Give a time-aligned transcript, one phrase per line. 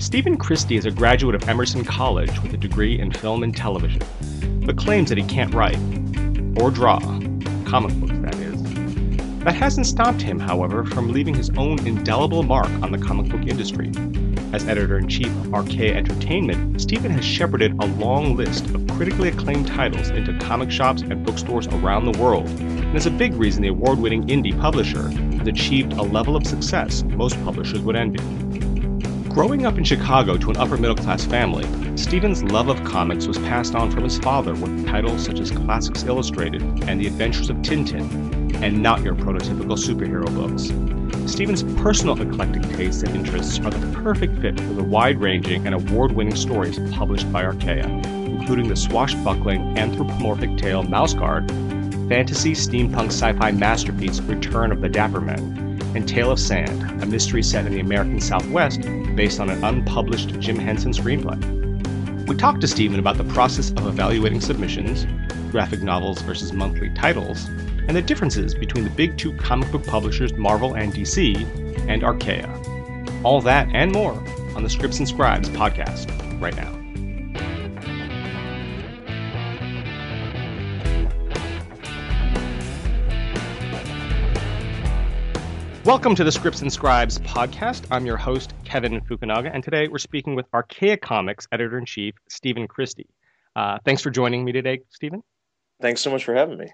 [0.00, 4.00] Stephen Christy is a graduate of Emerson College with a degree in film and television,
[4.64, 5.78] but claims that he can't write
[6.58, 6.98] or draw,
[7.66, 8.62] comic books that is.
[9.44, 13.46] That hasn't stopped him, however, from leaving his own indelible mark on the comic book
[13.46, 13.92] industry.
[14.54, 19.28] As editor in chief of Archaia Entertainment, Stephen has shepherded a long list of critically
[19.28, 23.60] acclaimed titles into comic shops and bookstores around the world, and is a big reason
[23.60, 28.49] the award winning indie publisher has achieved a level of success most publishers would envy.
[29.30, 31.64] Growing up in Chicago to an upper middle class family,
[31.96, 36.02] Stephen's love of comics was passed on from his father with titles such as Classics
[36.02, 41.32] Illustrated and The Adventures of Tintin, and not your prototypical superhero books.
[41.32, 45.76] Stephen's personal eclectic tastes and interests are the perfect fit for the wide ranging and
[45.76, 47.86] award winning stories published by Archaia,
[48.26, 51.48] including the swashbuckling anthropomorphic tale Mouse Guard,
[52.08, 57.06] fantasy steampunk sci fi masterpiece Return of the Dapper Men, and Tale of Sand, a
[57.06, 58.82] mystery set in the American Southwest
[59.14, 61.38] based on an unpublished Jim Henson screenplay.
[62.26, 65.06] We talked to Stephen about the process of evaluating submissions,
[65.50, 67.46] graphic novels versus monthly titles,
[67.88, 71.44] and the differences between the big two comic book publishers Marvel and DC
[71.88, 72.48] and Archaia.
[73.24, 74.12] All that and more
[74.54, 76.08] on the Scripts and Scribes podcast
[76.40, 76.79] right now.
[85.90, 87.82] Welcome to the Scripts and Scribes podcast.
[87.90, 92.14] I'm your host, Kevin Fukunaga, and today we're speaking with Archaia Comics editor in chief,
[92.28, 93.08] Stephen Christy.
[93.56, 95.24] Uh, thanks for joining me today, Stephen.
[95.82, 96.68] Thanks so much for having me.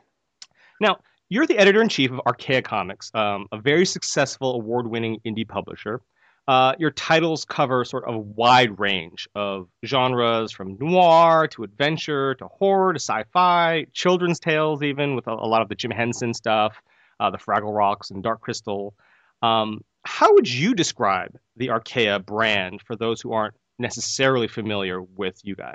[0.83, 0.98] Now,
[1.31, 5.48] you're the editor in chief of Archaia Comics, um, a very successful award winning indie
[5.48, 6.03] publisher.
[6.47, 12.34] Uh, your titles cover sort of a wide range of genres from noir to adventure
[12.34, 15.91] to horror to sci fi, children's tales, even with a, a lot of the Jim
[15.91, 16.83] Henson stuff
[17.20, 18.95] uh, the Fraggle Rocks and Dark Crystal.
[19.42, 25.41] Um, how would you describe the Archaia brand for those who aren't necessarily familiar with
[25.42, 25.75] you guys?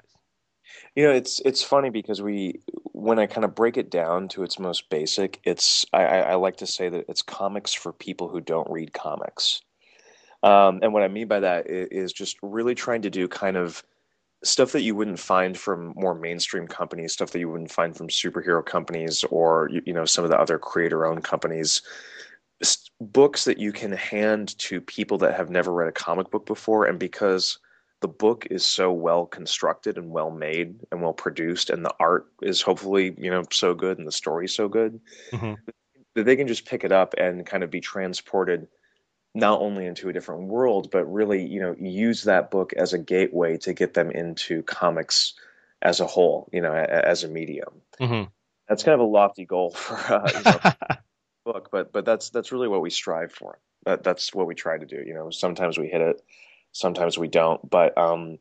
[0.95, 2.61] You know, it's it's funny because we,
[2.93, 6.57] when I kind of break it down to its most basic, it's I, I like
[6.57, 9.61] to say that it's comics for people who don't read comics.
[10.43, 13.83] Um, and what I mean by that is just really trying to do kind of
[14.43, 18.07] stuff that you wouldn't find from more mainstream companies, stuff that you wouldn't find from
[18.07, 21.81] superhero companies or you, you know some of the other creator-owned companies.
[22.99, 26.85] Books that you can hand to people that have never read a comic book before,
[26.85, 27.57] and because
[28.01, 32.27] the book is so well constructed and well made and well produced, and the art
[32.41, 34.99] is hopefully you know so good and the story so good
[35.31, 35.53] mm-hmm.
[36.15, 38.67] that they can just pick it up and kind of be transported
[39.33, 42.97] not only into a different world, but really, you know, use that book as a
[42.97, 45.33] gateway to get them into comics
[45.81, 47.81] as a whole, you know, as a medium.
[47.99, 48.29] Mm-hmm.
[48.67, 50.97] That's kind of a lofty goal for uh, you know,
[51.45, 53.59] book, but but that's that's really what we strive for.
[53.85, 55.01] That that's what we try to do.
[55.05, 56.21] You know, sometimes we hit it,
[56.71, 58.37] sometimes we don't, but um,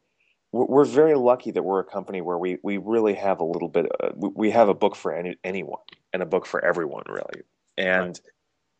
[0.53, 3.69] we're, we're very lucky that we're a company where we we really have a little
[3.69, 3.87] bit.
[4.03, 5.81] Uh, we have a book for any, anyone
[6.12, 7.43] and a book for everyone, really,
[7.78, 8.21] and right.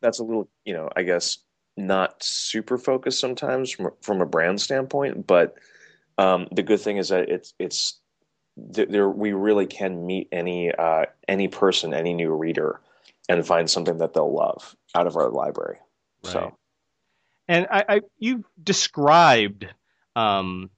[0.03, 1.38] that's a little, you know, I guess
[1.80, 5.56] not super focused sometimes from from a brand standpoint, but
[6.18, 7.98] um, the good thing is that it's it's
[8.56, 12.80] there we really can meet any uh, any person, any new reader,
[13.28, 15.78] and find something that they'll love out of our library.
[16.24, 16.32] Right.
[16.32, 16.56] So,
[17.48, 19.66] and I, I you've described
[20.16, 20.70] um,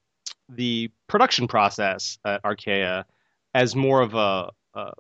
[0.49, 3.05] the production process at Archaia
[3.55, 4.93] as more of a, a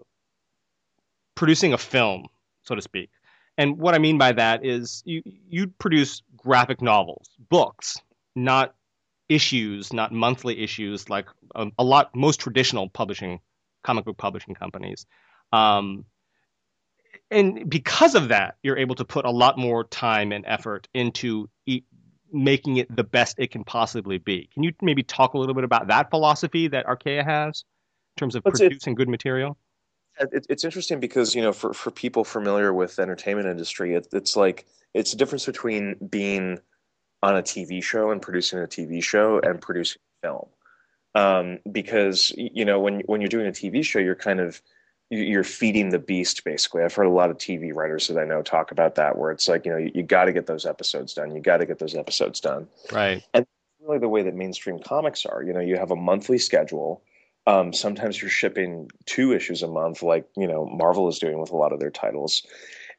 [1.34, 2.26] producing a film,
[2.64, 3.10] so to speak.
[3.58, 7.98] And what I mean by that is you you produce graphic novels, books,
[8.34, 8.74] not
[9.28, 13.40] issues, not monthly issues like a, a lot most traditional publishing
[13.82, 15.06] comic book publishing companies.
[15.52, 16.06] Um,
[17.30, 21.48] and because of that, you're able to put a lot more time and effort into
[21.66, 21.82] e-
[22.30, 24.48] making it the best it can possibly be.
[24.52, 27.64] Can you maybe talk a little bit about that philosophy that Archaia has
[28.16, 29.56] in terms of producing good material?
[30.20, 34.08] It, it's interesting because you know for, for people familiar with the entertainment industry it,
[34.12, 36.58] it's like it's a difference between being
[37.22, 40.46] on a tv show and producing a tv show and producing a film.
[41.14, 44.62] Um, because you know when when you're doing a tv show you're kind of
[45.10, 46.82] you're feeding the beast basically.
[46.82, 49.46] I've heard a lot of tv writers that i know talk about that where it's
[49.46, 51.34] like you know you, you got to get those episodes done.
[51.34, 52.66] You got to get those episodes done.
[52.90, 53.22] Right.
[53.34, 53.46] And
[53.80, 55.42] really the way that mainstream comics are.
[55.42, 57.02] You know you have a monthly schedule
[57.46, 61.50] um, sometimes you're shipping two issues a month, like you know Marvel is doing with
[61.50, 62.42] a lot of their titles,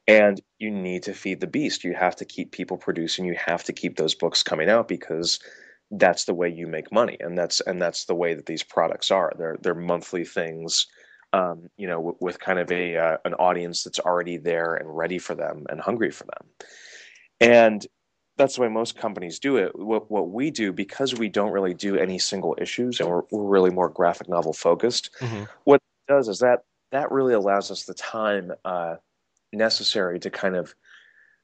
[0.06, 1.84] and you need to feed the beast.
[1.84, 3.24] You have to keep people producing.
[3.24, 5.38] You have to keep those books coming out because
[5.90, 9.10] that's the way you make money, and that's and that's the way that these products
[9.10, 9.32] are.
[9.38, 10.86] They're they're monthly things,
[11.32, 14.96] um, you know, w- with kind of a uh, an audience that's already there and
[14.96, 16.48] ready for them and hungry for them,
[17.40, 17.86] and
[18.36, 19.78] that's the way most companies do it.
[19.78, 23.48] What what we do because we don't really do any single issues and we're, we're
[23.48, 25.10] really more graphic novel focused.
[25.20, 25.44] Mm-hmm.
[25.64, 28.96] What it does is that that really allows us the time uh,
[29.52, 30.74] necessary to kind of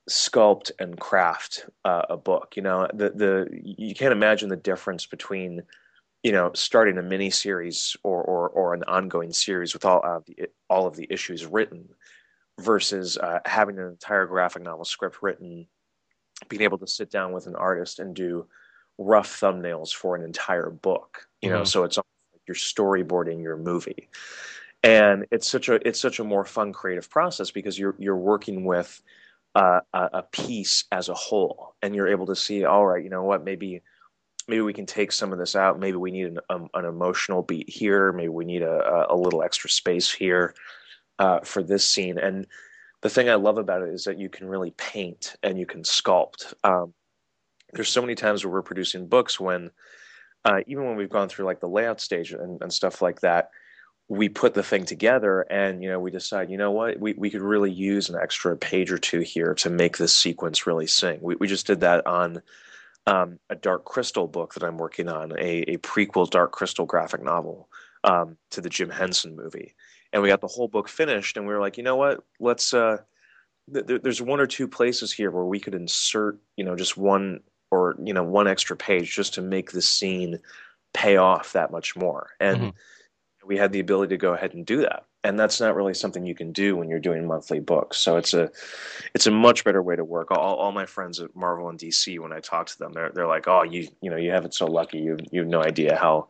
[0.09, 2.55] sculpt and craft uh, a book.
[2.57, 5.63] You know, the the you can't imagine the difference between
[6.23, 10.25] you know starting a mini series or, or or an ongoing series with all of
[10.27, 11.89] the all of the issues written
[12.59, 15.67] versus uh, having an entire graphic novel script written
[16.49, 18.47] being able to sit down with an artist and do
[18.99, 21.65] rough thumbnails for an entire book you know mm-hmm.
[21.65, 22.07] so it's like
[22.51, 24.09] you're storyboarding your movie.
[24.83, 28.65] And it's such a it's such a more fun creative process because you're you're working
[28.65, 29.01] with
[29.55, 33.11] uh, a, a piece as a whole and you're able to see all right you
[33.11, 33.83] know what maybe
[34.49, 35.79] maybe we can take some of this out.
[35.79, 38.11] Maybe we need an, um, an emotional beat here.
[38.13, 40.55] Maybe we need a, a little extra space here
[41.21, 42.19] uh, for this scene.
[42.19, 42.47] And
[43.03, 45.83] the thing I love about it is that you can really paint and you can
[45.83, 46.53] sculpt.
[46.65, 46.93] Um,
[47.73, 49.71] there's so many times where we're producing books when,
[50.45, 53.51] uh, even when we've gone through like the layout stage and, and stuff like that,
[54.09, 56.99] we put the thing together and you know we decide you know what?
[56.99, 60.67] We, we could really use an extra page or two here to make this sequence
[60.67, 61.21] really sing.
[61.23, 62.43] We, we just did that on
[63.07, 67.23] um, a dark crystal book that i'm working on a, a prequel dark crystal graphic
[67.23, 67.69] novel
[68.05, 69.75] um, to the jim henson movie
[70.13, 72.23] and we got the whole book finished and we were like you know what?
[72.39, 72.99] Let's uh
[73.73, 77.41] th- there's one or two places here where we could insert you know just one
[77.71, 80.39] or you know one extra page just to make the scene
[80.93, 82.31] pay off that much more.
[82.41, 83.47] And mm-hmm.
[83.47, 85.05] we had the ability to go ahead and do that.
[85.23, 87.99] And that's not really something you can do when you're doing monthly books.
[87.99, 88.51] So it's a
[89.15, 90.31] it's a much better way to work.
[90.31, 93.27] All, all my friends at marvel and dc when i talk to them they're, they're
[93.27, 94.99] like oh you you know you have it so lucky.
[94.99, 96.29] You you have no idea how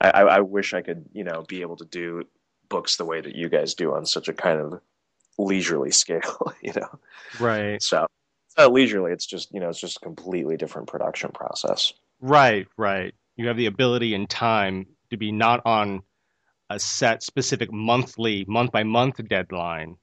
[0.00, 2.24] I, I wish I could, you know, be able to do
[2.70, 4.80] books the way that you guys do on such a kind of
[5.38, 6.98] leisurely scale, you know.
[7.38, 7.82] Right.
[7.82, 8.06] So
[8.46, 11.92] it's not leisurely, it's just, you know, it's just a completely different production process.
[12.20, 13.14] Right, right.
[13.36, 16.02] You have the ability and time to be not on
[16.68, 19.96] a set specific monthly, month by month deadline.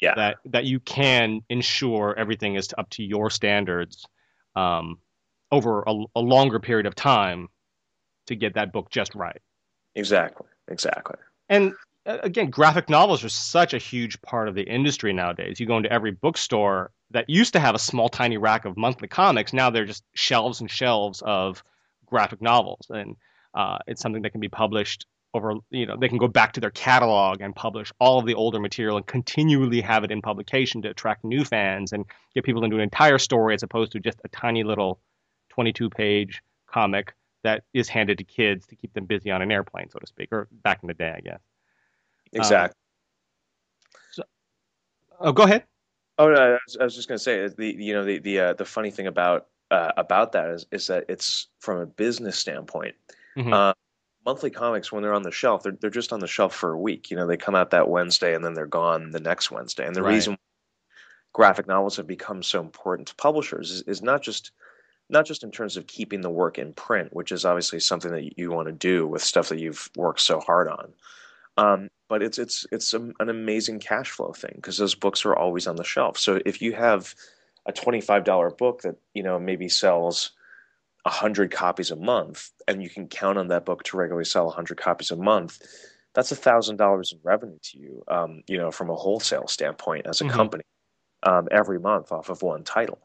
[0.00, 0.14] Yeah.
[0.16, 4.04] That that you can ensure everything is up to your standards
[4.56, 4.98] um,
[5.52, 7.48] over a, a longer period of time
[8.26, 9.40] to get that book just right.
[9.94, 10.48] Exactly.
[10.68, 11.16] Exactly.
[11.48, 11.74] And
[12.06, 15.60] again, graphic novels are such a huge part of the industry nowadays.
[15.60, 19.08] You go into every bookstore that used to have a small, tiny rack of monthly
[19.08, 19.52] comics.
[19.52, 21.62] Now they're just shelves and shelves of
[22.06, 23.16] graphic novels, and
[23.54, 25.54] uh, it's something that can be published over.
[25.70, 28.58] You know, they can go back to their catalog and publish all of the older
[28.58, 32.04] material and continually have it in publication to attract new fans and
[32.34, 35.00] get people into an entire story as opposed to just a tiny little
[35.56, 37.14] 22-page comic
[37.44, 40.28] that is handed to kids to keep them busy on an airplane, so to speak,
[40.32, 41.40] or back in the day, I guess.
[42.32, 42.76] Exactly.
[43.94, 44.22] Um, so,
[45.20, 45.64] oh, go ahead.
[46.18, 48.38] Oh no, I was, I was just going to say the you know the the
[48.38, 52.38] uh, the funny thing about uh, about that is is that it's from a business
[52.38, 52.94] standpoint.
[53.36, 53.52] Mm-hmm.
[53.52, 53.72] Uh,
[54.24, 56.78] monthly comics when they're on the shelf, they're they're just on the shelf for a
[56.78, 57.10] week.
[57.10, 59.86] You know, they come out that Wednesday and then they're gone the next Wednesday.
[59.86, 60.14] And the right.
[60.14, 60.36] reason
[61.32, 64.52] graphic novels have become so important to publishers is, is not just
[65.08, 68.38] not just in terms of keeping the work in print, which is obviously something that
[68.38, 70.92] you want to do with stuff that you've worked so hard on,
[71.56, 75.66] um, but it's it's it's an amazing cash flow thing because those books are always
[75.66, 76.18] on the shelf.
[76.18, 77.14] So if you have
[77.66, 80.32] a twenty-five dollar book that you know maybe sells
[81.06, 84.78] hundred copies a month, and you can count on that book to regularly sell hundred
[84.78, 85.60] copies a month,
[86.14, 88.04] that's a thousand dollars in revenue to you.
[88.08, 90.36] Um, you know, from a wholesale standpoint as a mm-hmm.
[90.36, 90.64] company,
[91.22, 93.00] um, every month off of one title.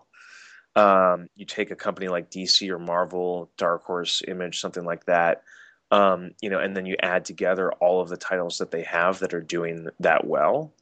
[0.76, 5.42] Um, you take a company like DC or Marvel, Dark Horse, Image, something like that
[5.92, 9.20] um, you know, and then you add together all of the titles that they have
[9.20, 10.74] that are doing that well,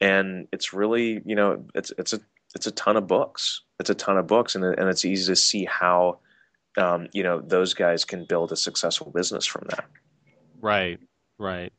[0.00, 2.20] and it's really, you know, it's it's a
[2.54, 3.62] it's a ton of books.
[3.80, 6.18] It's a ton of books, and and it's easy to see how,
[6.76, 9.86] um, you know, those guys can build a successful business from that.
[10.60, 11.00] Right,
[11.38, 11.72] right,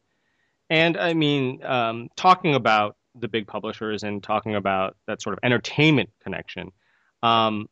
[0.70, 5.40] and I mean, um, talking about the big publishers and talking about that sort of
[5.44, 6.72] entertainment connection.
[7.22, 7.70] Um,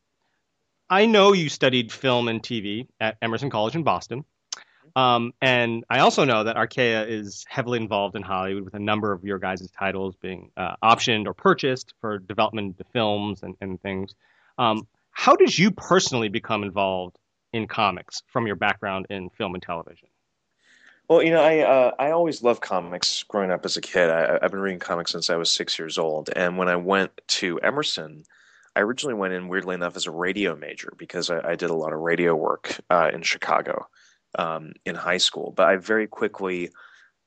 [0.89, 4.25] I know you studied film and TV at Emerson College in Boston.
[4.95, 9.11] Um, and I also know that Archaia is heavily involved in Hollywood with a number
[9.11, 13.81] of your guys' titles being uh, optioned or purchased for development to films and, and
[13.81, 14.13] things.
[14.57, 17.17] Um, how did you personally become involved
[17.53, 20.07] in comics from your background in film and television?
[21.07, 24.09] Well, you know, I uh, I always loved comics growing up as a kid.
[24.09, 27.11] I, have been reading comics since I was six years old, and when I went
[27.27, 28.23] to Emerson,
[28.77, 31.75] I originally went in weirdly enough as a radio major because I, I did a
[31.75, 33.87] lot of radio work uh, in Chicago
[34.37, 36.69] um, in high school, but I very quickly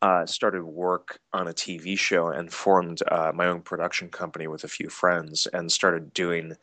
[0.02, 4.64] uh, started work on a TV show and formed uh, my own production company with
[4.64, 6.54] a few friends and started doing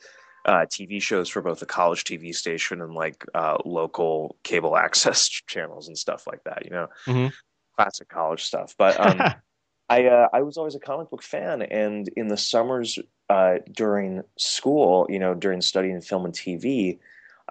[0.45, 5.27] uh, TV shows for both the college TV station and like uh, local cable access
[5.27, 6.65] channels and stuff like that.
[6.65, 7.27] You know, mm-hmm.
[7.75, 8.75] classic college stuff.
[8.77, 9.33] But um,
[9.89, 14.23] I uh, I was always a comic book fan, and in the summers uh, during
[14.37, 16.99] school, you know, during studying film and TV,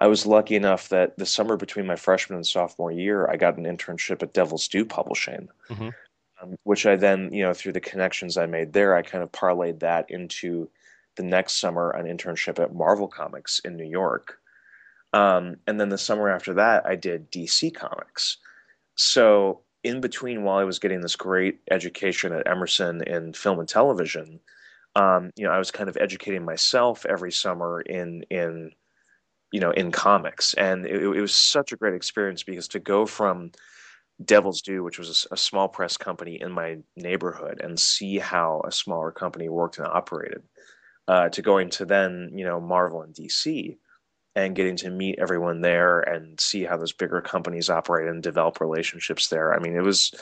[0.01, 3.57] I was lucky enough that the summer between my freshman and sophomore year, I got
[3.57, 5.47] an internship at Devil's Due Publishing.
[5.69, 5.89] Mm-hmm.
[6.41, 9.31] Um, which I then, you know, through the connections I made there, I kind of
[9.31, 10.67] parlayed that into
[11.15, 14.39] the next summer an internship at Marvel Comics in New York.
[15.13, 18.37] Um, and then the summer after that, I did DC Comics.
[18.95, 23.69] So in between, while I was getting this great education at Emerson in film and
[23.69, 24.39] television,
[24.95, 28.71] um, you know, I was kind of educating myself every summer in in
[29.51, 33.05] you know in comics, and it, it was such a great experience because to go
[33.05, 33.51] from
[34.23, 38.61] Devil's Due, which was a, a, small press company in my neighborhood, and see how
[38.65, 40.43] a smaller company worked and operated,
[41.07, 43.77] uh, to going to then you know Marvel and DC,
[44.35, 48.61] and getting to meet everyone there and see how those bigger companies operate and develop
[48.61, 49.53] relationships there.
[49.53, 50.13] I mean, it was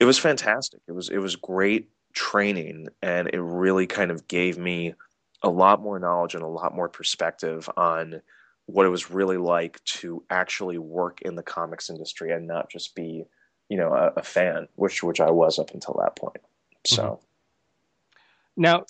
[0.00, 0.80] it was fantastic.
[0.88, 4.94] It was it was great training, and it really kind of gave me
[5.42, 8.20] a lot more knowledge and a lot more perspective on
[8.68, 12.94] what it was really like to actually work in the comics industry and not just
[12.94, 13.24] be,
[13.70, 16.42] you know, a, a fan, which which I was up until that point.
[16.86, 17.02] So.
[17.02, 17.24] Mm-hmm.
[18.58, 18.84] Now,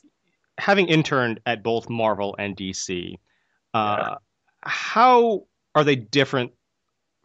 [0.59, 3.15] having interned at both Marvel and DC,
[3.73, 4.15] uh, yeah.
[4.63, 5.45] how
[5.77, 6.51] are they different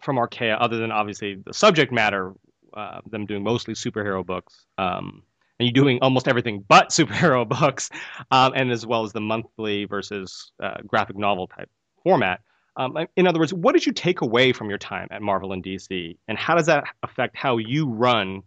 [0.04, 2.34] from Archaia, other than obviously the subject matter,
[2.76, 5.24] uh, them doing mostly superhero books, um,
[5.58, 7.90] and you doing almost everything but superhero books,
[8.30, 11.70] um, and as well as the monthly versus uh, graphic novel type
[12.04, 12.42] format.
[12.76, 15.64] Um, in other words, what did you take away from your time at Marvel and
[15.64, 18.42] DC, and how does that affect how you run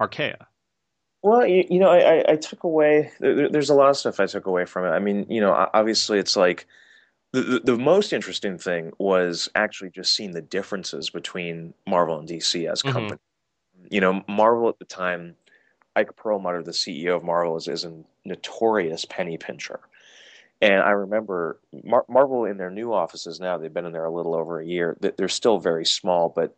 [0.00, 0.46] Archaia?
[1.22, 3.10] Well, you, you know, I, I, took away.
[3.18, 4.90] There's a lot of stuff I took away from it.
[4.90, 6.66] I mean, you know, obviously, it's like
[7.32, 12.70] the, the most interesting thing was actually just seeing the differences between Marvel and DC
[12.70, 13.12] as companies.
[13.12, 13.94] Mm-hmm.
[13.94, 15.34] You know, Marvel at the time,
[15.96, 17.92] Ike Perlmutter, the CEO of Marvel, is, is a
[18.24, 19.80] notorious penny pincher.
[20.60, 24.14] And I remember Mar- Marvel in their new offices now, they've been in there a
[24.14, 24.96] little over a year.
[25.00, 26.56] They're still very small, but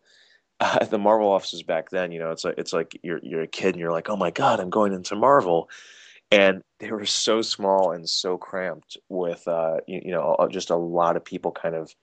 [0.58, 3.48] uh, the Marvel offices back then, you know, it's like it's like you're you're a
[3.48, 5.68] kid and you're like, oh my god, I'm going into Marvel,
[6.30, 10.76] and they were so small and so cramped with uh, you, you know just a
[10.76, 11.94] lot of people kind of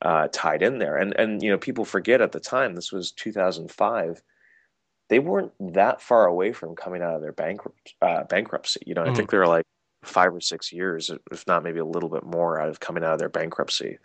[0.00, 3.12] uh, tied in there, and and you know people forget at the time this was
[3.12, 4.22] 2005.
[5.10, 8.80] They weren't that far away from coming out of their bankrupt, uh, bankruptcy.
[8.86, 9.04] You know.
[9.04, 9.66] I think they were like
[10.06, 13.14] five or six years, if not maybe a little bit more, out of coming out
[13.14, 13.98] of their bankruptcy.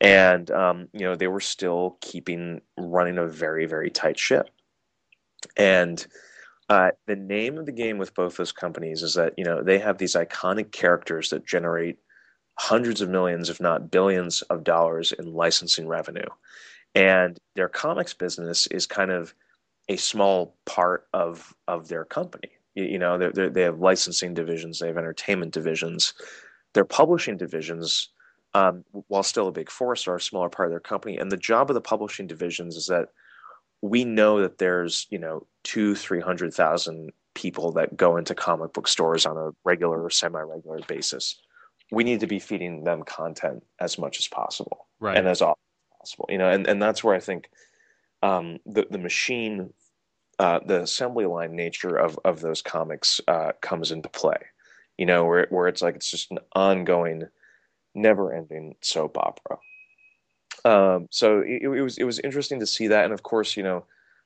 [0.00, 4.48] And um, you know they were still keeping running a very very tight ship.
[5.56, 6.04] And
[6.68, 9.78] uh, the name of the game with both those companies is that you know they
[9.78, 11.98] have these iconic characters that generate
[12.58, 16.28] hundreds of millions if not billions of dollars in licensing revenue.
[16.94, 19.34] And their comics business is kind of
[19.88, 24.78] a small part of of their company you, know they're, they're, they have licensing divisions
[24.78, 26.14] they have entertainment divisions
[26.74, 28.10] their publishing divisions
[28.54, 31.18] um, while still a big force, are a smaller part of their company.
[31.18, 33.08] And the job of the publishing divisions is that
[33.82, 38.72] we know that there's you know two, three hundred thousand people that go into comic
[38.72, 41.40] book stores on a regular or semi-regular basis.
[41.90, 45.16] We need to be feeding them content as much as possible, right.
[45.16, 46.26] and as often as possible.
[46.28, 47.50] You know, and, and that's where I think
[48.22, 49.72] um, the the machine,
[50.38, 54.38] uh, the assembly line nature of of those comics uh, comes into play.
[54.96, 57.24] You know, where where it's like it's just an ongoing
[57.94, 59.58] never ending soap opera.
[60.64, 63.62] Um, so it, it, was it was interesting to see that, and of course, you
[63.62, 63.84] know,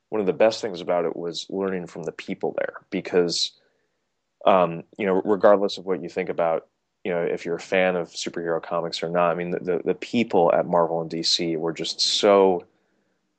[0.09, 3.51] one of the best things about it was learning from the people there because,
[4.45, 6.67] um, you know, regardless of what you think about,
[7.03, 9.81] you know, if you're a fan of superhero comics or not, I mean, the the,
[9.85, 12.65] the people at Marvel and DC were just so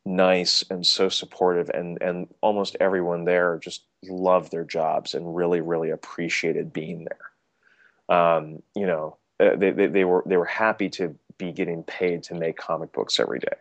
[0.07, 5.61] nice and so supportive and and almost everyone there just loved their jobs and really
[5.61, 8.17] really appreciated being there.
[8.17, 12.23] Um, you know uh, they, they, they, were they were happy to be getting paid
[12.25, 13.57] to make comic books every day.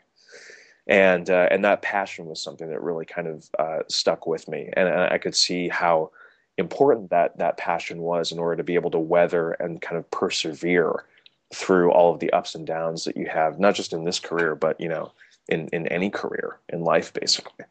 [0.86, 4.70] And uh, and that passion was something that really kind of uh, stuck with me.
[4.74, 6.12] And, and, I could see how
[6.58, 10.10] important that that passion was in order to be able to weather and kind of
[10.12, 11.06] persevere
[11.54, 14.56] through all of the ups and downs that you have not just in this career
[14.56, 15.12] but you know
[15.50, 17.66] in in any career in life basically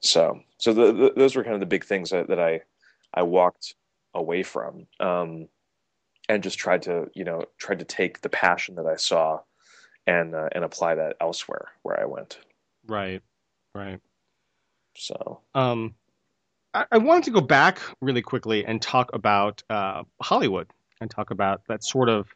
[0.00, 2.60] so so the, the, those were kind of the big things that, that I
[3.14, 3.74] I walked
[4.14, 5.48] away from um,
[6.28, 9.40] and just tried to you know tried to take the passion that I saw
[10.06, 12.38] and uh, and apply that elsewhere where I went.
[12.86, 13.22] Right,
[13.74, 14.00] right.
[14.96, 15.94] So, um,
[16.74, 20.70] I, I wanted to go back really quickly and talk about uh, Hollywood
[21.00, 22.28] and talk about that sort of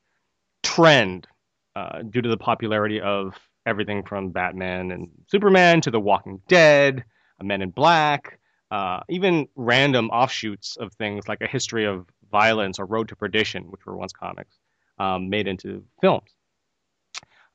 [0.63, 1.27] trend
[1.75, 3.35] uh, due to the popularity of
[3.67, 7.05] everything from Batman and Superman to The Walking Dead,
[7.43, 8.39] Men in Black,
[8.71, 13.65] uh, even random offshoots of things like A History of Violence or Road to Perdition,
[13.65, 14.57] which were once comics,
[14.99, 16.31] um, made into films.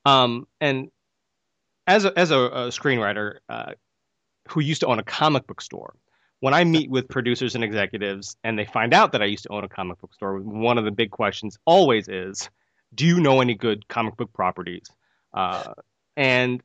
[0.05, 0.89] Um, and
[1.87, 3.73] as a, as a, a screenwriter uh,
[4.49, 5.95] who used to own a comic book store,
[6.39, 9.49] when I meet with producers and executives and they find out that I used to
[9.49, 12.49] own a comic book store, one of the big questions always is,
[12.95, 14.87] do you know any good comic book properties?
[15.33, 15.73] Uh,
[16.17, 16.61] and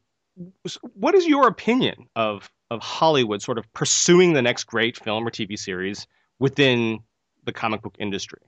[0.94, 5.30] what is your opinion of of Hollywood sort of pursuing the next great film or
[5.30, 6.06] TV series
[6.38, 7.00] within
[7.44, 8.40] the comic book industry?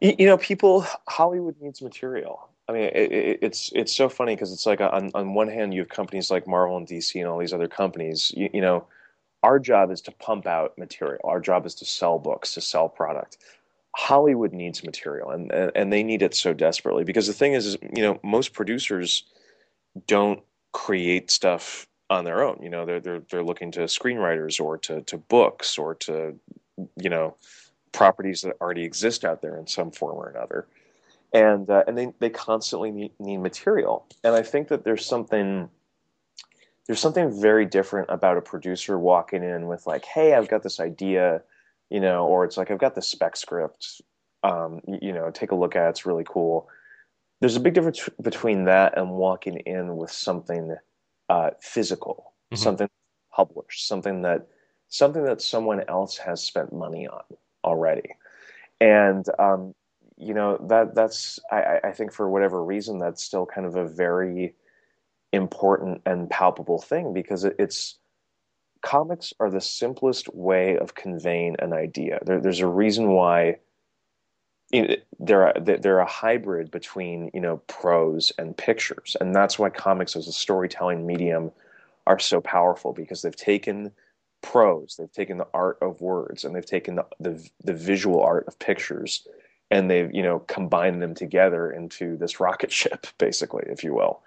[0.00, 2.48] You know, people Hollywood needs material.
[2.68, 5.72] I mean, it, it, it's it's so funny because it's like on on one hand
[5.72, 8.32] you have companies like Marvel and DC and all these other companies.
[8.36, 8.86] You, you know,
[9.42, 11.20] our job is to pump out material.
[11.24, 13.38] Our job is to sell books, to sell product.
[13.96, 17.78] Hollywood needs material, and and they need it so desperately because the thing is, is
[17.94, 19.24] you know, most producers
[20.06, 22.60] don't create stuff on their own.
[22.62, 26.38] You know, they're they're they're looking to screenwriters or to to books or to
[27.00, 27.36] you know
[27.92, 30.66] properties that already exist out there in some form or another
[31.32, 34.06] and uh, and they they constantly need, need material.
[34.24, 35.68] And I think that there's something
[36.86, 40.78] there's something very different about a producer walking in with like, hey, I've got this
[40.78, 41.42] idea,
[41.90, 44.00] you know, or it's like I've got the spec script,
[44.44, 46.68] um, you, you know, take a look at it, it's really cool.
[47.40, 50.74] There's a big difference between that and walking in with something
[51.28, 52.62] uh, physical, mm-hmm.
[52.62, 52.88] something
[53.32, 54.46] published, something that
[54.88, 57.22] something that someone else has spent money on
[57.64, 58.14] already.
[58.80, 59.74] And um,
[60.16, 63.86] you know that that's I, I think for whatever reason that's still kind of a
[63.86, 64.54] very
[65.32, 67.98] important and palpable thing because it, it's
[68.82, 72.20] comics are the simplest way of conveying an idea.
[72.24, 73.56] There, there's a reason why
[74.72, 79.58] you know, they're a, they're a hybrid between you know prose and pictures, and that's
[79.58, 81.52] why comics as a storytelling medium
[82.06, 83.90] are so powerful because they've taken
[84.42, 88.46] prose, they've taken the art of words, and they've taken the, the, the visual art
[88.46, 89.26] of pictures
[89.70, 94.22] and they've you know combined them together into this rocket ship basically if you will.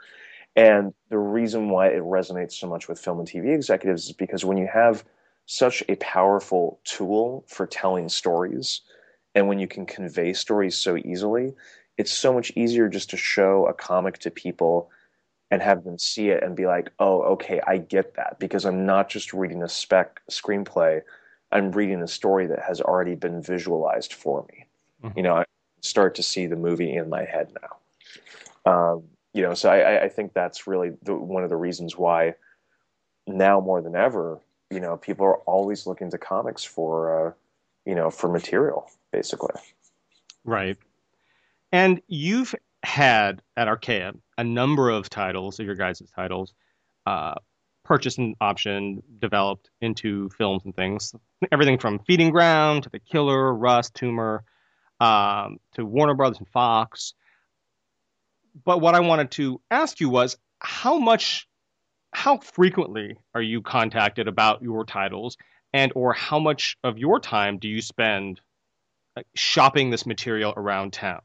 [0.56, 4.44] And the reason why it resonates so much with film and tv executives is because
[4.46, 5.04] when you have
[5.46, 8.82] such a powerful tool for telling stories
[9.40, 11.54] and when you can convey stories so easily
[11.98, 14.90] it's so much easier just to show a comic to people
[15.52, 18.86] and have them see it and be like oh okay i get that because i'm
[18.86, 21.02] not just reading a spec screenplay
[21.52, 24.66] i'm reading a story that has already been visualized for me
[25.04, 25.18] Mm-hmm.
[25.18, 25.46] You know, I
[25.82, 28.72] start to see the movie in my head now.
[28.72, 32.36] Um, you know, so I, I think that's really the, one of the reasons why
[33.28, 37.34] now more than ever, you know, people are always looking to comics for, uh,
[37.90, 39.56] you know, for material, basically.
[40.46, 40.78] Right.
[41.72, 46.54] And you've had at Archaia a number of titles, of your guys' titles,
[47.08, 47.34] uh,
[47.84, 51.16] purchased and option developed into films and things.
[51.52, 54.44] Everything from Feeding Ground to The Killer, Rust, Tumor,
[55.00, 57.16] um, to Warner Brothers and Fox.
[58.64, 61.48] But what I wanted to ask you was how much,
[62.14, 65.38] how frequently are you contacted about your titles,
[65.74, 68.42] and or how much of your time do you spend
[69.36, 71.22] shopping this material around town?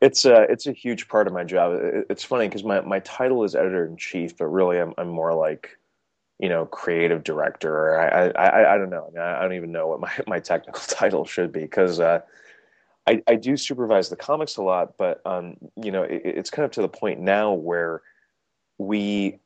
[0.00, 1.78] It's a it's a huge part of my job.
[2.10, 5.34] It's funny because my, my title is editor in chief, but really I'm I'm more
[5.34, 5.78] like
[6.42, 8.00] you know, creative director.
[8.00, 9.06] I, I, I don't know.
[9.06, 12.20] I, mean, I don't even know what my, my technical title should be because uh,
[13.06, 16.64] I, I do supervise the comics a lot, but um, you know, it, it's kind
[16.64, 18.02] of to the point now where
[18.76, 19.38] we.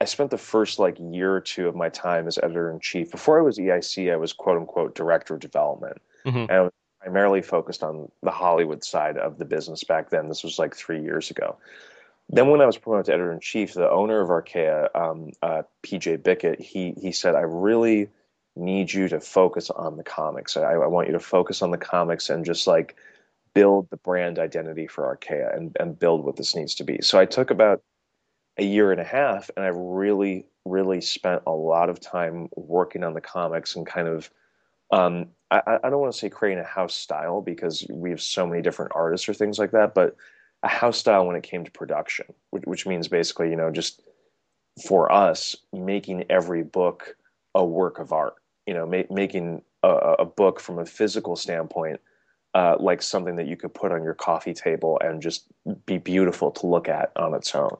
[0.00, 3.10] I spent the first like year or two of my time as editor in chief.
[3.10, 6.38] Before I was EIC, I was quote unquote director of development, mm-hmm.
[6.38, 10.28] and I was primarily focused on the Hollywood side of the business back then.
[10.28, 11.56] This was like three years ago
[12.28, 15.62] then when I was promoted to editor in chief, the owner of Archaia, um, uh,
[15.82, 18.08] PJ Bickett, he he said, "I really
[18.56, 20.56] need you to focus on the comics.
[20.56, 22.96] I, I, want you to focus on the comics and just like
[23.52, 27.18] build the brand identity for Archaia and and build what this needs to be." So
[27.18, 27.82] I took about
[28.58, 33.04] a year and a half, and I've really really spent a lot of time working
[33.04, 34.30] on the comics and kind of.
[34.92, 38.46] Um, I, I don't want to say creating a house style because we have so
[38.46, 40.16] many different artists or things like that, but
[40.62, 44.02] a house style when it came to production, which, which means basically, you know, just
[44.84, 47.16] for us making every book
[47.54, 48.34] a work of art.
[48.66, 49.88] You know, ma- making a,
[50.18, 52.00] a, book from a physical standpoint
[52.54, 55.46] uh, like something that you could put on your coffee table and just
[55.86, 57.76] be beautiful to look at on its own.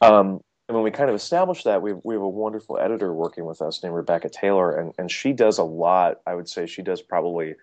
[0.00, 3.44] Um, and when we kind of established that, we we have a wonderful editor working
[3.44, 6.20] with us named Rebecca Taylor, and, and she does a lot.
[6.26, 7.54] I would say she does probably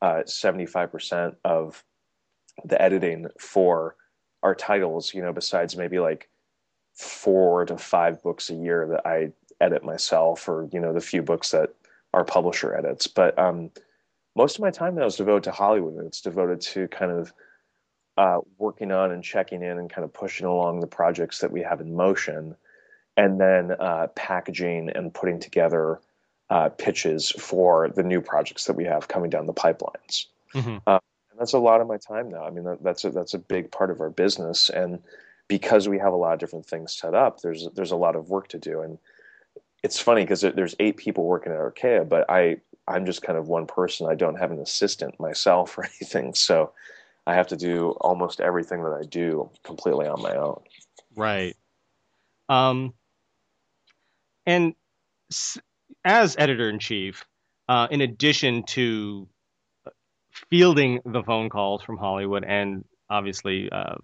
[0.00, 1.84] uh, 75% of
[2.64, 3.96] the editing for
[4.42, 5.12] our titles.
[5.12, 6.28] You know, besides maybe like
[6.94, 11.22] four to five books a year that I edit myself, or you know, the few
[11.22, 11.74] books that
[12.12, 13.08] our publisher edits.
[13.08, 13.70] But um,
[14.36, 17.32] most of my time now is devoted to Hollywood, and it's devoted to kind of
[18.16, 21.62] uh, working on and checking in and kind of pushing along the projects that we
[21.62, 22.56] have in motion,
[23.16, 26.00] and then uh, packaging and putting together
[26.50, 30.26] uh, pitches for the new projects that we have coming down the pipelines.
[30.54, 30.76] Mm-hmm.
[30.86, 30.98] Uh,
[31.30, 32.44] and that's a lot of my time now.
[32.44, 35.02] I mean, that, that's a, that's a big part of our business, and
[35.48, 38.30] because we have a lot of different things set up, there's there's a lot of
[38.30, 38.80] work to do.
[38.80, 38.98] And
[39.82, 43.48] it's funny because there's eight people working at Archaia, but I I'm just kind of
[43.48, 44.06] one person.
[44.08, 46.72] I don't have an assistant myself or anything, so
[47.26, 50.62] I have to do almost everything that I do completely on my own.
[51.16, 51.56] Right.
[52.48, 52.92] Um,
[54.46, 54.74] and
[56.04, 57.24] as editor in chief,
[57.68, 59.26] uh, in addition to
[60.50, 63.94] fielding the phone calls from Hollywood and obviously uh,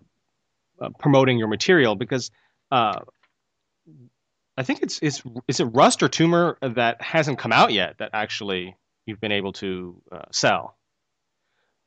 [0.81, 2.31] uh, promoting your material, because
[2.71, 3.01] uh,
[4.57, 8.11] I think it's it's is it Rust or Tumor that hasn't come out yet that
[8.13, 10.77] actually you've been able to uh, sell.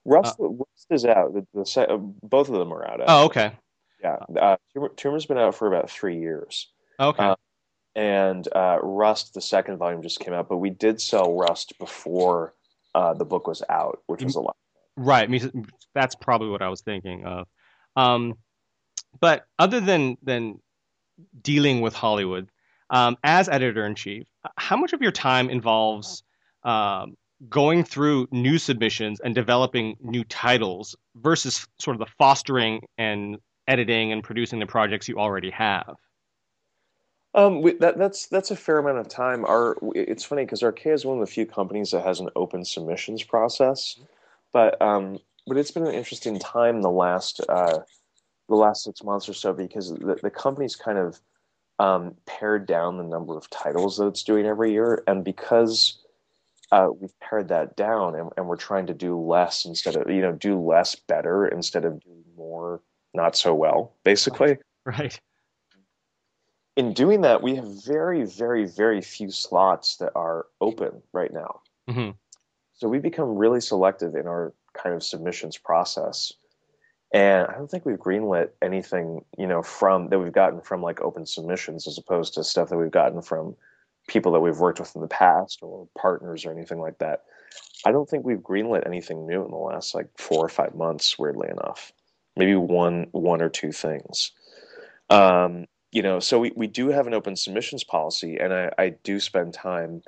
[0.06, 1.34] Rust, uh, Rust is out.
[1.34, 3.02] The, the, both of them are out.
[3.02, 3.06] Actually.
[3.08, 3.52] Oh, okay.
[4.04, 6.70] Yeah, Tumor, Tumor's been out for about three years.
[7.00, 7.34] Okay
[7.96, 12.54] and uh, Rust, the second volume, just came out, but we did sell Rust before
[12.96, 14.56] uh, the book was out, which was a lot.
[14.96, 15.30] Right.
[15.94, 17.48] That's probably what I was thinking of.
[17.96, 18.36] Um,
[19.20, 20.60] but other than than
[21.40, 22.50] dealing with Hollywood,
[22.90, 24.26] um, as editor in chief,
[24.58, 26.24] how much of your time involves
[26.64, 27.16] um,
[27.50, 34.12] going through new submissions and developing new titles versus sort of the fostering and editing
[34.12, 35.96] and producing the projects you already have?
[37.36, 39.44] Um, we, that, that's that's a fair amount of time.
[39.46, 42.64] Our it's funny because Archaia is one of the few companies that has an open
[42.64, 44.00] submissions process,
[44.52, 47.80] but um, but it's been an interesting time the last uh,
[48.50, 51.20] the last six months or so because the, the company's kind of
[51.80, 56.03] um, pared down the number of titles that it's doing every year, and because
[56.72, 60.22] uh, we've pared that down and, and we're trying to do less instead of you
[60.22, 62.82] know do less better instead of do more
[63.14, 64.58] not so well, basically.
[64.86, 65.18] Right
[66.76, 71.62] in doing that, we have very, very, very few slots that are open right now.
[71.90, 72.12] Mm-hmm.
[72.74, 76.34] So we become really selective in our kind of submissions process.
[77.14, 81.00] And I don't think we've greenlit anything, you know, from that we've gotten from like
[81.02, 83.56] open submissions as opposed to stuff that we've gotten from
[84.08, 87.24] people that we've worked with in the past or partners or anything like that.
[87.86, 91.18] I don't think we've greenlit anything new in the last like four or five months,
[91.20, 91.92] weirdly enough.
[92.36, 94.32] Maybe one one or two things.
[95.10, 98.90] Um, you know, so we, we do have an open submissions policy, and I, I
[99.04, 100.02] do spend time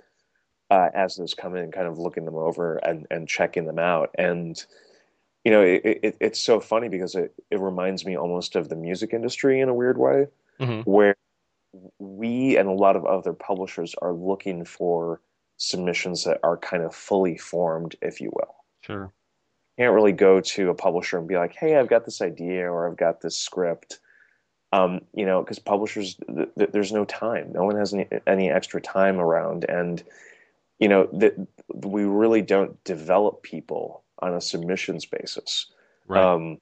[0.72, 4.10] uh, as those come in, kind of looking them over and, and checking them out.
[4.18, 4.64] And,
[5.44, 8.76] you know, it, it, it's so funny because it, it reminds me almost of the
[8.76, 10.26] music industry in a weird way,
[10.60, 10.90] mm-hmm.
[10.90, 11.16] where
[12.00, 15.22] we and a lot of other publishers are looking for
[15.58, 18.56] submissions that are kind of fully formed, if you will.
[18.82, 19.14] Sure.
[19.78, 22.72] You can't really go to a publisher and be like, hey, I've got this idea
[22.72, 24.00] or I've got this script
[24.76, 27.52] um, you know, because publishers, th- th- there's no time.
[27.54, 30.04] No one has any, any extra time around, and
[30.80, 31.36] you know that
[31.74, 35.68] we really don't develop people on a submissions basis.
[36.08, 36.24] Right.
[36.24, 36.58] Um,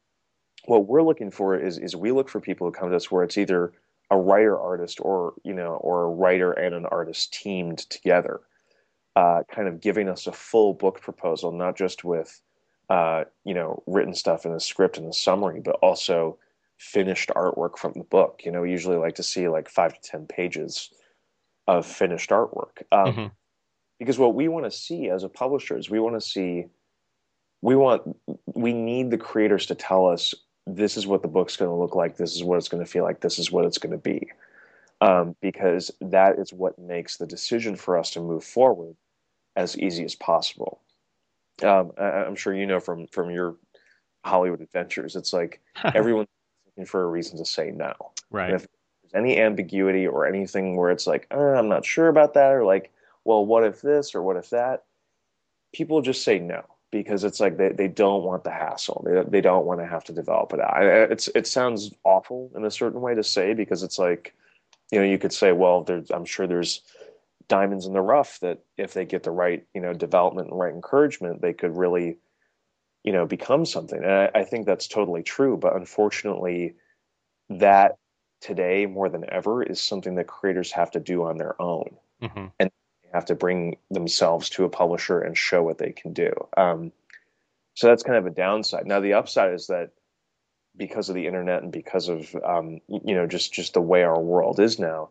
[0.65, 3.23] what we're looking for is is we look for people who come to us where
[3.23, 3.73] it's either
[4.11, 8.41] a writer artist or you know or a writer and an artist teamed together,
[9.15, 12.41] uh, kind of giving us a full book proposal, not just with
[12.89, 16.37] uh, you know written stuff and a script and a summary, but also
[16.77, 18.41] finished artwork from the book.
[18.43, 20.91] You know, we usually like to see like five to 10 pages
[21.67, 22.83] of finished artwork.
[22.91, 23.27] Um, mm-hmm.
[23.99, 26.65] Because what we want to see as a publisher is we want to see,
[27.61, 28.01] we want,
[28.45, 30.33] we need the creators to tell us
[30.65, 32.89] this is what the book's going to look like, this is what it's going to
[32.89, 34.31] feel like, this is what it's going to be.
[35.01, 38.95] Um, because that is what makes the decision for us to move forward
[39.55, 40.79] as easy as possible.
[41.61, 43.57] Um, I, am sure you know from from your
[44.23, 45.61] Hollywood adventures, it's like
[45.93, 46.25] everyone
[46.65, 47.93] looking for a reason to say no.
[48.31, 48.45] Right.
[48.45, 48.67] And if
[49.01, 52.63] there's any ambiguity or anything where it's like, uh, I'm not sure about that, or
[52.63, 52.91] like,
[53.25, 54.85] well, what if this or what if that?
[55.73, 56.63] People just say no
[56.93, 59.03] because it's like they, they don't want the hassle.
[59.05, 60.83] They, they don't want to have to develop it out.
[61.11, 64.33] It's, it sounds awful in a certain way to say because it's like,
[64.91, 66.81] you know, you could say, well, there's, I'm sure there's
[67.47, 70.73] diamonds in the rough that if they get the right, you know, development and right
[70.73, 72.17] encouragement, they could really
[73.03, 76.75] you know become something and I, I, think that's totally true but unfortunately
[77.49, 77.97] that
[78.39, 82.45] today more than ever is something that creators have to do on their own mm-hmm.
[82.59, 82.71] and
[83.13, 86.91] have to bring themselves to a publisher and show what they can do um,
[87.75, 88.87] So that's kind of a downside.
[88.87, 89.91] Now the upside is that
[90.75, 94.19] because of the internet and because of um, you know just just the way our
[94.19, 95.09] world is now,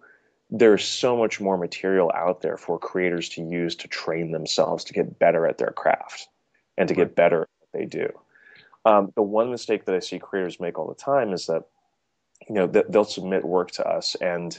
[0.50, 4.92] there's so much more material out there for creators to use to train themselves to
[4.92, 6.28] get better at their craft
[6.76, 8.08] and to get better at what they do.
[8.84, 11.62] Um, the one mistake that I see creators make all the time is that
[12.48, 14.58] you know they'll submit work to us and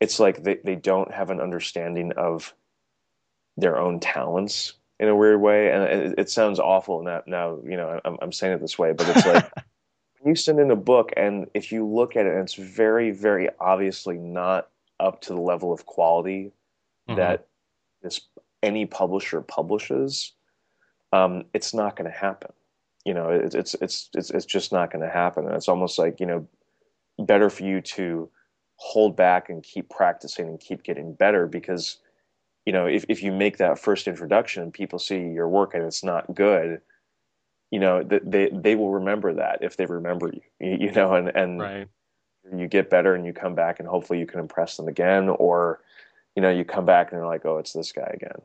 [0.00, 2.54] it's like they, they don't have an understanding of
[3.56, 5.70] their own talents in a weird way.
[5.70, 8.92] And it, it sounds awful now now you know I'm, I'm saying it this way
[8.92, 9.50] but it's like
[10.24, 13.48] you send in a book and if you look at it and it's very very
[13.60, 14.68] obviously not
[15.00, 16.52] up to the level of quality
[17.08, 17.16] mm-hmm.
[17.16, 17.46] that
[18.02, 18.20] this
[18.62, 20.32] any publisher publishes
[21.12, 22.52] um, it's not going to happen.
[23.04, 25.46] You know it, it's it's it's it's just not going to happen.
[25.46, 26.46] And it's almost like you know
[27.18, 28.30] better for you to
[28.76, 31.98] hold back and keep practicing and keep getting better because
[32.64, 35.84] you know if, if you make that first introduction and people see your work and
[35.84, 36.80] it's not good
[37.70, 41.60] you know they they will remember that if they remember you you know and and
[41.60, 41.88] right.
[42.56, 45.80] you get better and you come back and hopefully you can impress them again or
[46.36, 48.40] you know you come back and they're like oh it's this guy again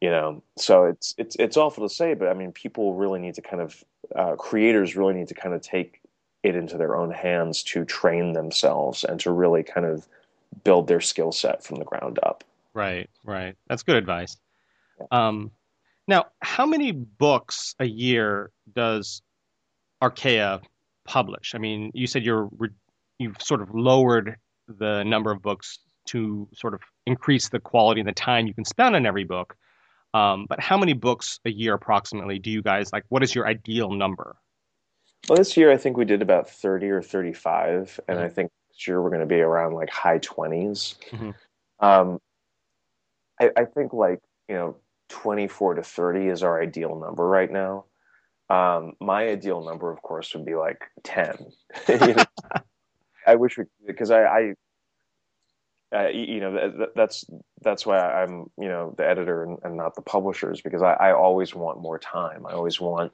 [0.00, 3.34] you know so it's it's it's awful to say but i mean people really need
[3.34, 6.00] to kind of uh, creators really need to kind of take
[6.44, 10.06] it into their own hands to train themselves and to really kind of
[10.62, 14.36] build their skill set from the ground up right right that's good advice
[15.10, 15.50] um
[16.08, 19.20] now, how many books a year does
[20.00, 20.62] Archaia
[21.04, 21.54] publish?
[21.54, 22.48] I mean, you said you're
[23.18, 28.08] you've sort of lowered the number of books to sort of increase the quality and
[28.08, 29.54] the time you can spend on every book.
[30.14, 33.04] Um, but how many books a year approximately do you guys like?
[33.10, 34.36] What is your ideal number?
[35.28, 38.24] Well, this year I think we did about 30 or 35, and mm-hmm.
[38.24, 40.96] I think next year we're going to be around like high 20s.
[41.10, 41.30] Mm-hmm.
[41.80, 42.18] Um,
[43.40, 44.76] I, I think like, you know,
[45.08, 47.84] 24 to 30 is our ideal number right now.
[48.50, 51.52] Um, my ideal number, of course, would be like 10.
[53.26, 54.54] I wish we, because I, I
[55.94, 57.24] uh, you know, that, that's
[57.62, 61.12] that's why I'm, you know, the editor and, and not the publishers because I, I,
[61.12, 62.44] always want more time.
[62.46, 63.10] I always want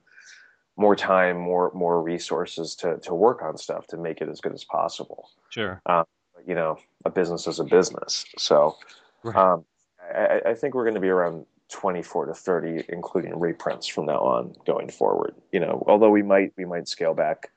[0.76, 4.52] more time, more more resources to to work on stuff to make it as good
[4.52, 5.30] as possible.
[5.50, 5.80] Sure.
[5.86, 6.04] Um,
[6.44, 8.76] you know, a business is a business, so
[9.22, 9.36] right.
[9.36, 9.64] um,
[10.12, 14.18] I, I, think we're going to be around 24 to 30 including reprints from now
[14.18, 17.50] on going forward you know although we might we might scale back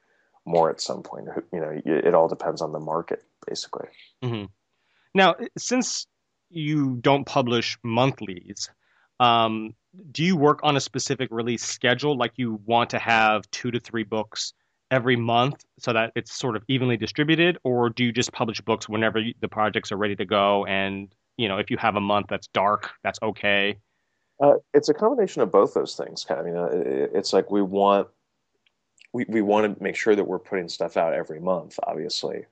[0.45, 3.88] more at some point you know it, all depends on the market basically
[4.23, 4.45] mm-hmm.
[5.13, 6.07] now since
[6.49, 8.69] you don't publish monthlies
[9.19, 9.73] um,
[10.12, 13.79] do you work on a specific release schedule like you want to have two to
[13.79, 14.53] three books
[14.89, 18.88] every month so that it's sort of evenly distributed or do you just publish books
[18.88, 22.28] whenever the projects are ready to go and you know if you have a month
[22.30, 23.78] that's dark that's okay
[24.39, 26.26] uh, it's a combination of both those things.
[26.30, 28.08] Of, you know, it's like we want
[29.13, 32.45] we, we want to make sure that we're putting stuff out every month, obviously.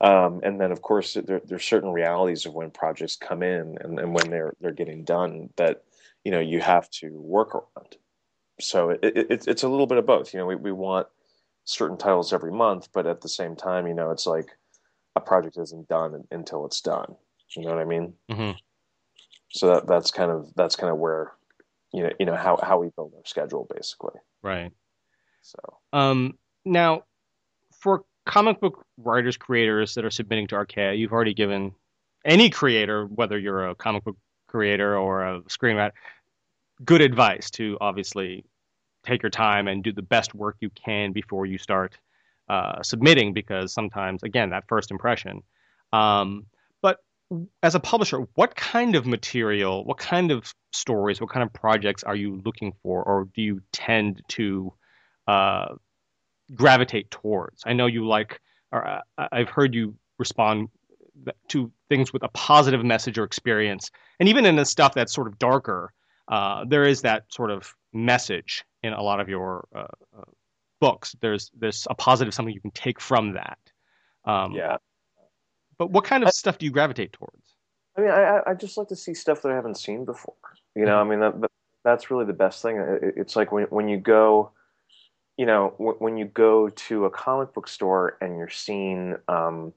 [0.00, 3.98] Um, and then, of course, there, there's certain realities of when projects come in and,
[3.98, 5.84] and when they're they're getting done that
[6.24, 7.96] you know you have to work around.
[8.60, 10.34] So it, it, it's a little bit of both.
[10.34, 11.06] You know, we, we want
[11.64, 14.50] certain titles every month, but at the same time, you know, it's like
[15.16, 17.16] a project isn't done until it's done.
[17.56, 18.14] You know what I mean?
[18.30, 18.58] Mm-hmm.
[19.50, 21.32] So that that's kind of that's kind of where
[21.92, 24.20] you know you know how how we build our schedule basically.
[24.42, 24.72] Right.
[25.42, 25.58] So.
[25.92, 27.02] Um now
[27.80, 31.74] for comic book writers creators that are submitting to archaia you've already given
[32.24, 34.16] any creator whether you're a comic book
[34.48, 35.90] creator or a screenwriter
[36.82, 38.46] good advice to obviously
[39.04, 41.98] take your time and do the best work you can before you start
[42.48, 45.42] uh, submitting because sometimes again that first impression.
[45.92, 46.46] Um,
[47.62, 52.04] as a publisher, what kind of material, what kind of stories, what kind of projects
[52.04, 54.72] are you looking for, or do you tend to
[55.26, 55.74] uh,
[56.54, 57.62] gravitate towards?
[57.66, 58.40] I know you like,
[58.72, 60.68] or uh, I've heard you respond
[61.48, 65.28] to things with a positive message or experience, and even in the stuff that's sort
[65.28, 65.92] of darker,
[66.28, 69.86] uh, there is that sort of message in a lot of your uh,
[70.18, 70.24] uh,
[70.80, 71.14] books.
[71.20, 73.58] There's there's a positive something you can take from that.
[74.24, 74.76] Um, yeah.
[75.78, 77.54] But what kind of I, stuff do you gravitate towards?
[77.96, 80.34] I mean, I I just like to see stuff that I haven't seen before.
[80.74, 81.12] You know, mm-hmm.
[81.12, 81.50] I mean that,
[81.84, 82.76] that's really the best thing.
[83.16, 84.50] It's like when when you go,
[85.36, 89.72] you know, when you go to a comic book store and you're seeing, um,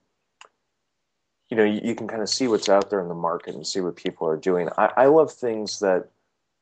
[1.50, 3.66] you know, you, you can kind of see what's out there in the market and
[3.66, 4.70] see what people are doing.
[4.78, 6.10] I, I love things that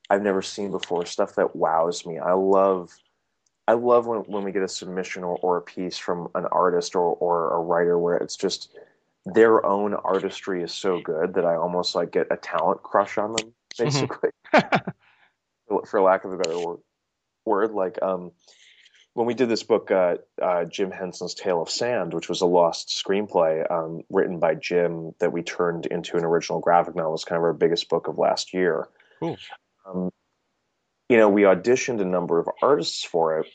[0.09, 2.19] I've never seen before, stuff that wows me.
[2.19, 2.91] I love
[3.67, 6.95] I love when, when we get a submission or, or a piece from an artist
[6.95, 8.77] or, or a writer where it's just
[9.25, 13.33] their own artistry is so good that I almost like get a talent crush on
[13.33, 13.83] them, mm-hmm.
[13.83, 15.77] basically, mm-hmm.
[15.85, 16.79] for lack of a better word.
[17.45, 17.71] word.
[17.71, 18.31] Like um,
[19.15, 22.45] when we did this book, uh, uh, Jim Henson's Tale of Sand, which was a
[22.45, 27.23] lost screenplay um, written by Jim that we turned into an original graphic novel, it's
[27.23, 28.87] kind of our biggest book of last year.
[29.19, 29.37] Cool.
[29.87, 30.11] Um,
[31.09, 33.47] you know, we auditioned a number of artists for it,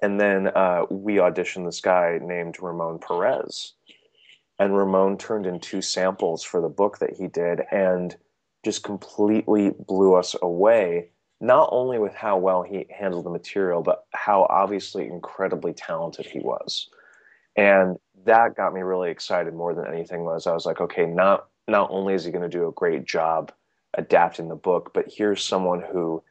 [0.00, 3.74] and then uh, we auditioned this guy named Ramon Perez,
[4.58, 8.16] and Ramon turned in two samples for the book that he did, and
[8.64, 14.04] just completely blew us away not only with how well he handled the material, but
[14.12, 16.88] how obviously incredibly talented he was.
[17.56, 21.46] And that got me really excited more than anything was I was like, okay, not
[21.68, 23.52] not only is he going to do a great job
[23.94, 26.22] adapting the book, but here's someone who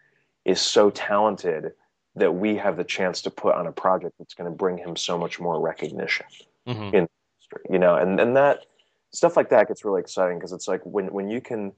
[0.45, 1.73] is so talented
[2.15, 4.95] that we have the chance to put on a project that's going to bring him
[4.95, 6.25] so much more recognition
[6.67, 6.95] mm-hmm.
[6.95, 7.07] in
[7.47, 8.65] industry, you know, and and that
[9.12, 11.71] stuff like that gets really exciting because it's like when when you can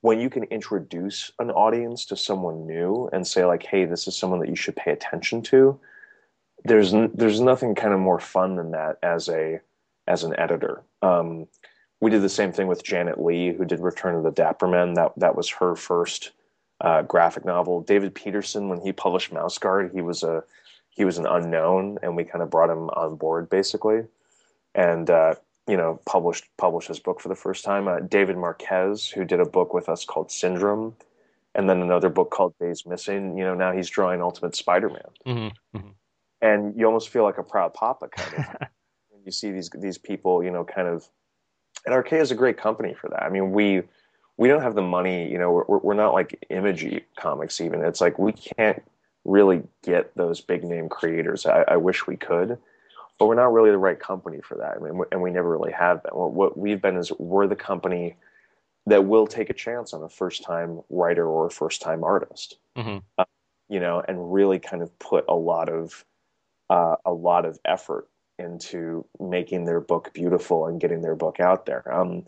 [0.00, 4.16] when you can introduce an audience to someone new and say like hey this is
[4.16, 5.78] someone that you should pay attention to
[6.64, 9.60] there's there's nothing kind of more fun than that as a
[10.06, 10.82] as an editor.
[11.02, 11.46] Um,
[12.00, 14.94] we did the same thing with janet Lee who did return of the dapper men
[14.94, 16.32] that that was her first
[16.80, 17.82] uh, graphic novel.
[17.82, 20.44] David Petersen when he published mouse guard he was a
[20.90, 24.04] he was an unknown and we kind of brought him on board basically
[24.74, 25.34] and uh,
[25.66, 27.88] you know, published published his book for the first time.
[27.88, 30.94] Uh, David Marquez, who did a book with us called Syndrome,
[31.54, 33.38] and then another book called Days Missing.
[33.38, 35.76] You know, now he's drawing Ultimate Spider-Man, mm-hmm.
[35.76, 35.88] mm-hmm.
[36.42, 38.44] and you almost feel like a proud papa kind of
[39.08, 40.44] when you see these these people.
[40.44, 41.08] You know, kind of.
[41.86, 43.24] And Archaia is a great company for that.
[43.24, 43.82] I mean, we
[44.36, 45.30] we don't have the money.
[45.30, 47.82] You know, we're we're not like Image Comics even.
[47.82, 48.82] It's like we can't
[49.24, 51.46] really get those big name creators.
[51.46, 52.58] I, I wish we could
[53.18, 54.76] but we're not really the right company for that.
[54.76, 56.12] I mean, and we never really have been.
[56.12, 58.16] What we've been is we're the company
[58.86, 62.58] that will take a chance on a first time writer or a first time artist,
[62.76, 62.98] mm-hmm.
[63.18, 63.24] uh,
[63.68, 66.04] you know, and really kind of put a lot of
[66.70, 71.66] uh, a lot of effort into making their book beautiful and getting their book out
[71.66, 71.92] there.
[71.92, 72.24] Um,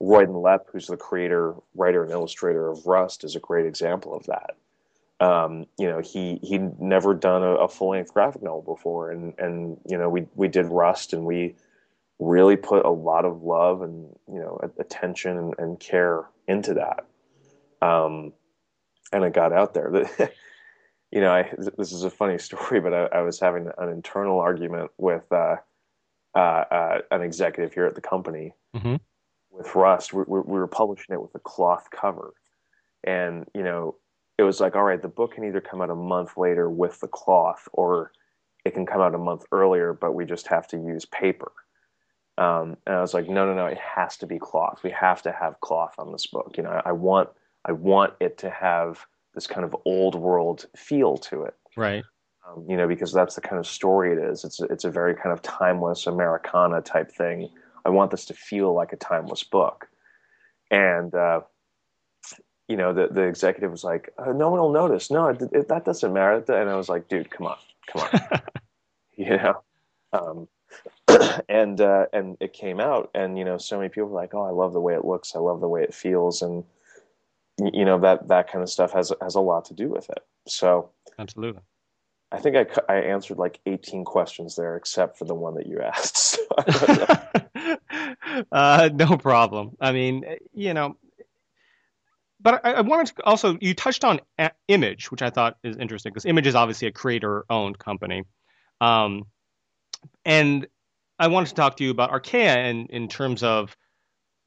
[0.00, 4.26] Royden Lepp, who's the creator, writer, and illustrator of Rust, is a great example of
[4.26, 4.56] that.
[5.20, 9.34] Um, you know, he he'd never done a, a full length graphic novel before, and
[9.38, 11.54] and you know, we we did Rust, and we
[12.18, 17.06] really put a lot of love and you know attention and, and care into that.
[17.86, 18.32] Um,
[19.12, 20.08] and it got out there.
[21.10, 24.40] you know, I, this is a funny story, but I, I was having an internal
[24.40, 25.56] argument with uh,
[26.34, 28.96] uh, uh, an executive here at the company mm-hmm.
[29.50, 30.12] with Rust.
[30.12, 32.34] We, we, we were publishing it with a cloth cover,
[33.04, 33.96] and you know,
[34.38, 37.00] it was like, all right, the book can either come out a month later with
[37.00, 38.12] the cloth, or
[38.64, 41.52] it can come out a month earlier, but we just have to use paper.
[42.36, 44.80] Um, and I was like, no, no, no, it has to be cloth.
[44.82, 46.54] We have to have cloth on this book.
[46.56, 47.28] You know, I, want,
[47.64, 51.54] I want it to have this kind of old world feel to it.
[51.76, 52.02] Right.
[52.48, 54.44] Um, you know, because that's the kind of story it is.
[54.44, 57.50] It's a, it's a very kind of timeless Americana type thing.
[57.84, 59.88] I want this to feel like a timeless book.
[60.70, 61.42] And uh,
[62.68, 65.10] you know, the, the executive was like, uh, no one will notice.
[65.10, 66.42] No, it, it, that doesn't matter.
[66.54, 68.40] And I was like, dude, come on, come on.
[69.16, 69.62] you know?
[70.12, 70.48] Um,
[71.48, 74.42] and, uh, and it came out and, you know, so many people were like, oh,
[74.42, 75.36] I love the way it looks.
[75.36, 76.42] I love the way it feels.
[76.42, 76.64] And,
[77.58, 80.24] you know, that, that kind of stuff has, has a lot to do with it.
[80.46, 81.62] So absolutely.
[82.32, 85.80] I think I, I answered like 18 questions there, except for the one that you
[85.82, 86.38] asked.
[88.52, 89.76] uh, no problem.
[89.80, 90.96] I mean, you know,
[92.44, 94.20] but I, I, wanted to also you touched on
[94.68, 98.22] Image, which I thought is interesting because Image is obviously a creator-owned company,
[98.80, 99.24] um,
[100.24, 100.66] and
[101.18, 103.76] I wanted to talk to you about Archaia in in terms of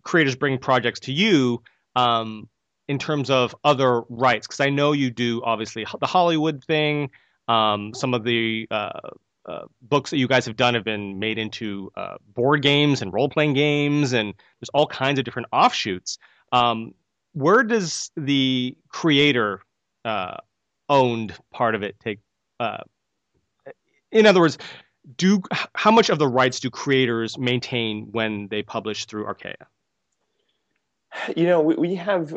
[0.03, 1.61] creators bringing projects to you.
[1.95, 2.47] Um,
[2.87, 7.09] in terms of other rights, because I know you do obviously the Hollywood thing.
[7.49, 9.09] Um, some of the uh,
[9.45, 13.13] uh, books that you guys have done have been made into uh, board games and
[13.13, 16.17] role playing games, and there's all kinds of different offshoots.
[16.51, 16.93] Um,
[17.37, 19.61] where does the creator
[20.03, 20.37] uh,
[20.89, 22.19] owned part of it take?
[22.59, 22.79] Uh,
[24.11, 24.57] in other words,
[25.17, 25.41] do
[25.75, 29.67] how much of the rights do creators maintain when they publish through Archaia?
[31.35, 32.35] You know, we, we have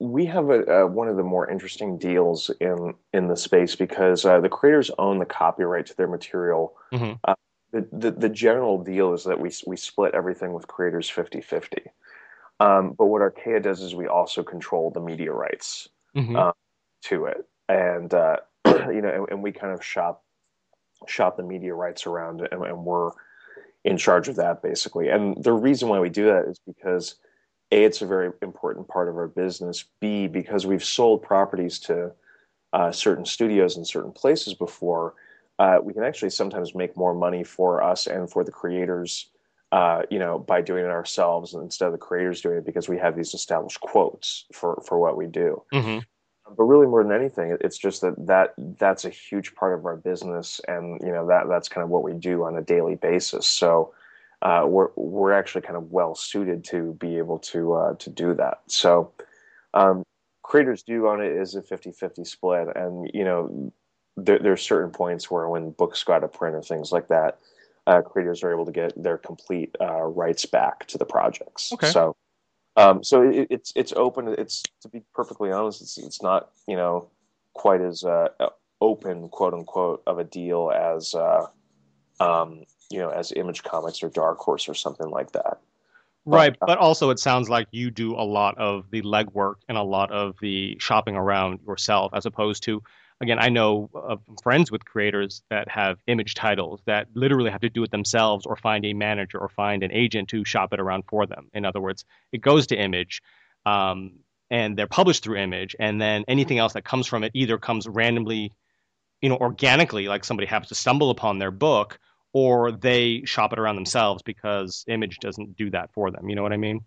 [0.00, 4.24] we have a, uh, one of the more interesting deals in in the space because
[4.24, 6.74] uh, the creators own the copyright to their material.
[6.92, 7.12] Mm-hmm.
[7.22, 7.34] Uh,
[7.72, 11.86] the, the, the general deal is that we we split everything with creators 50-50.
[12.60, 16.36] Um, but what Archaia does is we also control the media rights mm-hmm.
[16.36, 16.52] um,
[17.04, 18.36] to it, and uh,
[18.66, 20.22] you know, and, and, we kind of shop
[21.08, 23.12] shop the media rights around, and, and, we're
[23.84, 25.08] in charge of that basically.
[25.08, 27.14] And the reason why we do that is because
[27.72, 29.84] a, it's a very important part of our business.
[30.00, 32.12] B, because we've sold properties to
[32.74, 35.14] uh, certain studios in certain places before,
[35.58, 39.30] uh, we can actually sometimes make more money for us and for the creators,
[39.72, 42.98] uh, you know, by doing it ourselves instead of the creators doing it because we
[42.98, 45.62] have these established quotes for for what we do.
[45.72, 46.00] Mm-hmm.
[46.56, 49.96] But really, more than anything, it's just that that that's a huge part of our
[49.96, 53.46] business, and you know that that's kind of what we do on a daily basis.
[53.46, 53.94] So.
[54.42, 58.32] Uh, we're we're actually kind of well suited to be able to uh, to do
[58.32, 58.62] that.
[58.68, 59.12] So
[59.74, 60.02] um,
[60.42, 63.72] creators do on it is a 50-50 split and you know
[64.16, 67.08] there, there, are certain points where when books go out of print or things like
[67.08, 67.38] that
[67.86, 71.72] uh, creators are able to get their complete uh, rights back to the projects.
[71.72, 71.88] Okay.
[71.88, 72.16] so
[72.76, 74.28] um, so it, it's it's open.
[74.28, 77.10] It's to be perfectly honest it's, it's not you know
[77.52, 78.28] quite as uh,
[78.80, 81.46] open quote unquote of a deal as uh,
[82.20, 85.58] um, you know as image comics or dark horse or something like that.
[86.26, 89.82] Right, but also it sounds like you do a lot of the legwork and a
[89.82, 92.82] lot of the shopping around yourself, as opposed to,
[93.20, 97.68] again, I know of friends with creators that have image titles that literally have to
[97.68, 101.04] do it themselves or find a manager or find an agent to shop it around
[101.08, 101.48] for them.
[101.52, 103.20] In other words, it goes to Image,
[103.66, 107.58] um, and they're published through Image, and then anything else that comes from it either
[107.58, 108.52] comes randomly,
[109.20, 111.98] you know, organically, like somebody happens to stumble upon their book
[112.32, 116.28] or they shop it around themselves because image doesn't do that for them.
[116.28, 116.80] You know what i mean?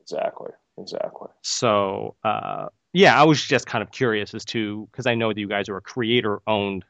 [0.00, 0.50] Exactly.
[0.78, 1.28] Exactly.
[1.42, 5.38] So uh, yeah i was just kind of curious as to because i know that
[5.38, 6.84] you guys are a creator owned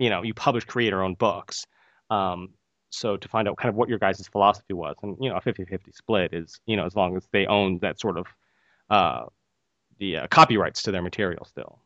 [0.00, 1.66] you know you publish creator owned books.
[2.08, 2.48] Um,
[2.92, 5.40] so to find out kind of what your guys' philosophy was and you know a
[5.40, 8.26] 50-50 split is you know as long as they own that sort of
[8.88, 9.26] uh,
[9.98, 11.78] the uh, copyrights to their material still.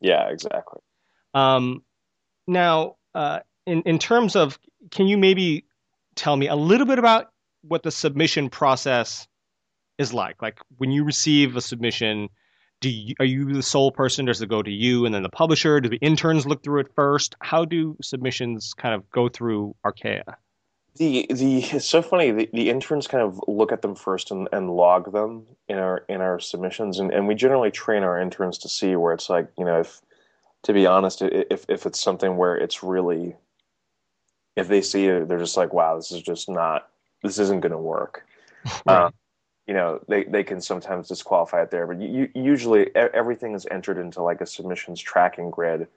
[0.00, 0.80] Yeah exactly.
[1.32, 1.82] Um,
[2.46, 4.58] now uh, in in terms of
[4.90, 5.64] can you maybe
[6.16, 7.30] tell me a little bit about
[7.62, 9.26] what the submission process
[9.96, 10.42] is like?
[10.42, 12.28] Like when you receive a submission
[12.82, 14.26] do you, are you the sole person?
[14.26, 15.80] Does it go to you and then the publisher?
[15.80, 17.34] Do the interns look through it first?
[17.40, 20.36] How do submissions kind of go through archaia
[20.96, 22.30] the the it's so funny.
[22.32, 26.04] The, the interns kind of look at them first and, and log them in our
[26.06, 26.98] in our submissions.
[26.98, 30.02] And, and we generally train our interns to see where it's like you know if
[30.64, 33.36] to be honest if if it's something where it's really
[34.56, 36.88] if they see it, they're just like, wow, this is just not,
[37.22, 38.26] this isn't going to work.
[38.86, 39.06] Right.
[39.06, 39.14] Um,
[39.72, 43.96] you know, they, they can sometimes disqualify it there, but you, usually everything is entered
[43.96, 45.88] into like a submissions tracking grid.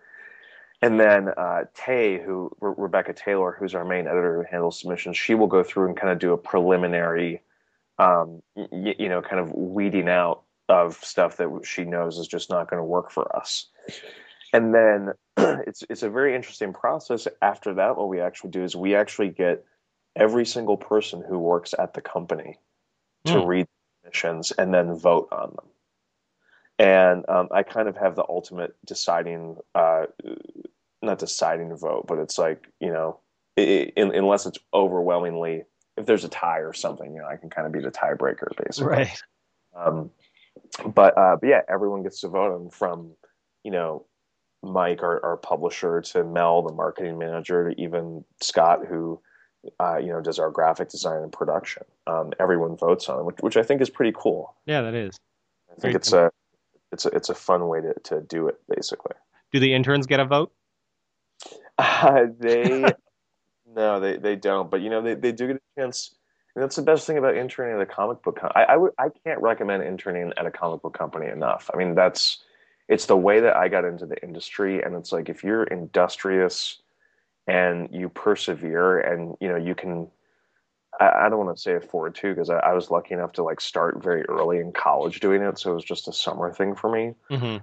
[0.81, 5.17] And then uh, Tay, who Re- Rebecca Taylor, who's our main editor who handles submissions,
[5.17, 7.41] she will go through and kind of do a preliminary,
[7.99, 12.49] um, y- you know, kind of weeding out of stuff that she knows is just
[12.49, 13.67] not going to work for us
[14.53, 15.11] and then
[15.67, 19.29] it's it's a very interesting process after that what we actually do is we actually
[19.29, 19.65] get
[20.15, 22.57] every single person who works at the company
[23.25, 23.47] to mm.
[23.47, 23.67] read
[24.03, 25.65] missions and then vote on them.
[26.77, 30.05] And um, i kind of have the ultimate deciding uh,
[31.01, 33.19] not deciding to vote but it's like you know
[33.55, 35.63] it, it, unless it's overwhelmingly
[35.95, 38.49] if there's a tie or something you know i can kind of be the tiebreaker
[38.61, 38.87] basically.
[38.87, 39.21] Right.
[39.73, 40.11] Um,
[40.93, 43.11] but uh, but yeah everyone gets to vote on from
[43.63, 44.05] you know
[44.65, 49.21] Mike, our, our publisher, to Mel, the marketing manager, to even Scott, who
[49.79, 51.83] uh, you know does our graphic design and production.
[52.07, 54.55] Um, everyone votes on which, which I think is pretty cool.
[54.65, 55.17] Yeah, that is.
[55.71, 56.31] I think it's a
[56.91, 58.59] it's a it's a fun way to, to do it.
[58.73, 59.15] Basically,
[59.51, 60.51] do the interns get a vote?
[61.77, 62.85] Uh, they
[63.75, 64.69] no, they they don't.
[64.69, 66.15] But you know, they, they do get a chance.
[66.55, 68.39] And that's the best thing about interning at a comic book.
[68.39, 71.69] Com- I I, I can't recommend interning at a comic book company enough.
[71.73, 72.43] I mean, that's
[72.87, 74.81] it's the way that I got into the industry.
[74.81, 76.81] And it's like if you're industrious
[77.47, 80.07] and you persevere and you know you can
[80.99, 83.43] I, I don't want to say afford to because I, I, was lucky enough to
[83.43, 86.75] like start very early in college doing it, so it was just a summer thing
[86.75, 87.13] for me.
[87.29, 87.57] Mm-hmm.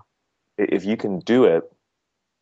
[0.58, 1.64] If you can do it,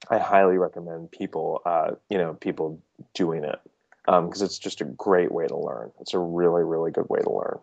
[0.09, 2.81] I highly recommend people, uh, you know, people
[3.15, 3.59] doing it
[4.07, 5.93] because um, it's just a great way to learn.
[6.01, 7.59] It's a really, really good way to learn.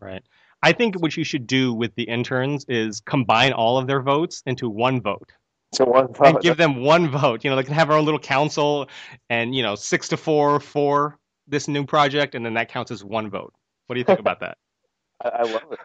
[0.00, 0.22] Right.
[0.62, 4.42] I think what you should do with the interns is combine all of their votes
[4.46, 5.32] into one vote.
[5.76, 6.26] To one vote.
[6.26, 7.44] And give them one vote.
[7.44, 8.90] You know, they can have our own little council
[9.30, 13.02] and, you know, six to four for this new project, and then that counts as
[13.02, 13.54] one vote.
[13.86, 14.58] What do you think about that?
[15.24, 15.78] I, I love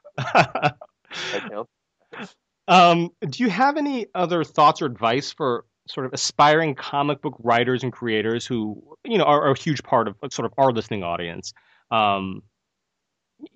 [1.47, 1.67] it.
[2.67, 7.37] um, do you have any other thoughts or advice for sort of aspiring comic book
[7.39, 10.73] writers and creators who, you know, are, are a huge part of sort of our
[10.73, 11.53] listening audience?
[11.91, 12.43] Um,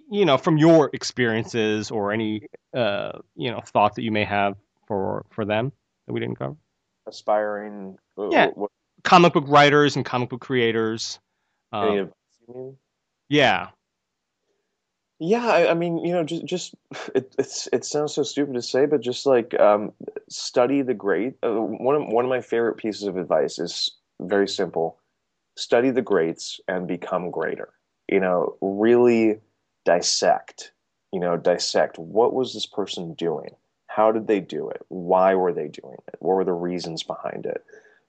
[0.10, 4.56] you know, from your experiences or any uh, you know thoughts that you may have
[4.88, 5.74] for for them
[6.12, 6.58] that we didn't cover.
[7.08, 8.70] Aspiring, yeah, what,
[9.04, 11.20] comic book writers and comic book creators.
[11.72, 12.12] Um,
[13.30, 13.70] yeah.
[15.20, 16.76] Yeah, I, I mean, you know, just just
[17.16, 19.94] it it's it sounds so stupid to say, but just like um,
[20.30, 21.36] study the great.
[21.44, 25.00] Uh, one of one of my favorite pieces of advice is very simple:
[25.56, 27.70] study the greats and become greater.
[28.10, 29.40] You know, really
[29.86, 30.72] dissect.
[31.14, 33.52] You know, dissect what was this person doing?
[33.94, 34.86] How did they do it?
[34.90, 36.16] Why were they doing it?
[36.20, 37.64] What were the reasons behind it?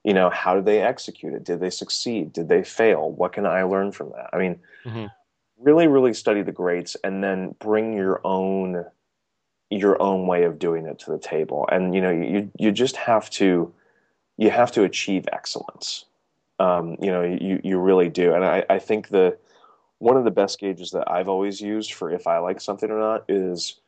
[0.04, 1.44] You know, how did they execute it?
[1.44, 2.32] Did they succeed?
[2.32, 3.10] Did they fail?
[3.10, 4.30] What can I learn from that?
[4.32, 4.60] I mean.
[4.84, 5.06] Mm-hmm
[5.62, 8.84] really really study the greats and then bring your own
[9.70, 12.96] your own way of doing it to the table and you know you you just
[12.96, 13.72] have to
[14.36, 16.04] you have to achieve excellence
[16.58, 19.36] um, you know you you really do and I, I think the
[19.98, 22.98] one of the best gauges that I've always used for if I like something or
[22.98, 23.80] not is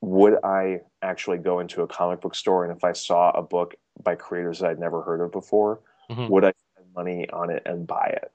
[0.00, 3.74] would I actually go into a comic book store and if I saw a book
[4.02, 5.80] by creators that I'd never heard of before,
[6.10, 6.28] mm-hmm.
[6.28, 8.30] would I spend money on it and buy it?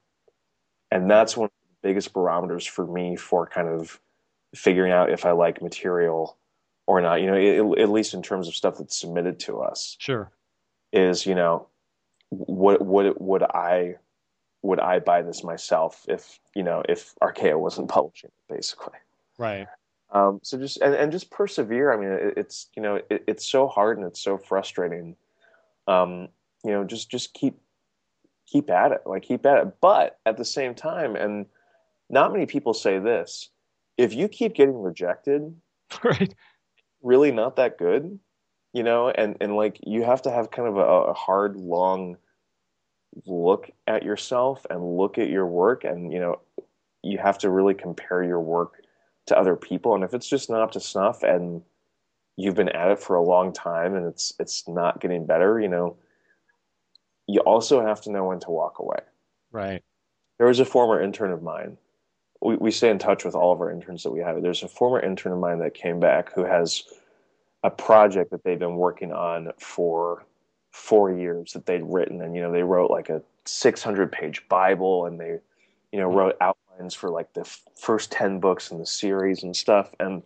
[0.90, 4.00] And that's one of the biggest barometers for me for kind of
[4.54, 6.36] figuring out if I like material
[6.86, 7.20] or not.
[7.20, 9.96] You know, it, at least in terms of stuff that's submitted to us.
[9.98, 10.30] Sure.
[10.92, 11.68] Is you know,
[12.28, 13.96] what would would I
[14.62, 18.98] would I buy this myself if you know if Archaia wasn't publishing it, basically.
[19.38, 19.66] Right.
[20.12, 21.92] Um, so just and, and just persevere.
[21.92, 25.16] I mean, it, it's you know it, it's so hard and it's so frustrating.
[25.88, 26.28] Um,
[26.64, 27.58] you know, just just keep
[28.46, 29.74] keep at it, like keep at it.
[29.80, 31.46] But at the same time, and
[32.10, 33.48] not many people say this.
[33.96, 35.54] If you keep getting rejected,
[36.04, 36.34] right,
[37.02, 38.18] really not that good,
[38.74, 42.18] you know, and and like you have to have kind of a, a hard, long
[43.26, 46.40] look at yourself and look at your work, and you know,
[47.02, 48.81] you have to really compare your work
[49.26, 51.62] to other people, and if it's just not up to snuff, and
[52.36, 55.68] you've been at it for a long time, and it's it's not getting better, you
[55.68, 55.96] know,
[57.26, 59.00] you also have to know when to walk away.
[59.50, 59.82] Right.
[60.38, 61.76] There was a former intern of mine
[62.42, 64.42] we, we stay in touch with all of our interns that we have.
[64.42, 66.84] There's a former intern of mine that came back who has
[67.62, 70.24] a project that they've been working on for
[70.72, 75.06] four years that they'd written, and you know they wrote like a 600 page Bible,
[75.06, 75.38] and they
[75.92, 76.18] you know mm-hmm.
[76.18, 76.36] wrote
[76.94, 80.22] for like the f- first 10 books in the series and stuff, and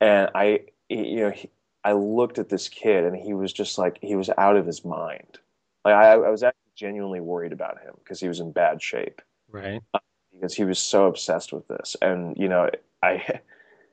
[0.00, 1.48] and I you know he,
[1.84, 4.84] I looked at this kid and he was just like he was out of his
[4.84, 5.38] mind.
[5.84, 9.22] Like I, I was actually genuinely worried about him because he was in bad shape.
[9.50, 9.98] Right uh,
[10.34, 11.96] because he was so obsessed with this.
[12.02, 12.68] And you know,
[13.02, 13.40] I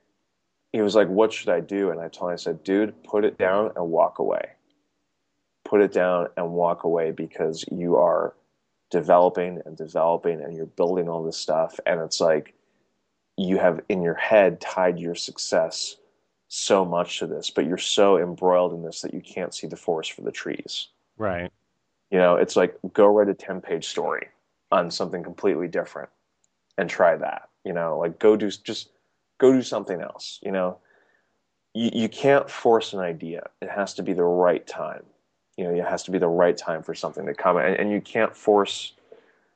[0.72, 3.24] he was like, "What should I do?" And I told him, I said, "Dude, put
[3.24, 4.50] it down and walk away.
[5.64, 8.34] Put it down and walk away because you are
[8.92, 12.54] developing and developing, and you're building all this stuff, and it's like."
[13.38, 15.96] You have in your head tied your success
[16.48, 19.74] so much to this, but you're so embroiled in this that you can't see the
[19.76, 20.88] forest for the trees.
[21.16, 21.50] Right.
[22.10, 24.28] You know, it's like go write a 10 page story
[24.70, 26.10] on something completely different
[26.76, 27.48] and try that.
[27.64, 28.90] You know, like go do just
[29.38, 30.40] go do something else.
[30.42, 30.76] You know,
[31.72, 33.48] you you can't force an idea.
[33.62, 35.04] It has to be the right time.
[35.56, 37.90] You know, it has to be the right time for something to come, and, and
[37.90, 38.94] you can't force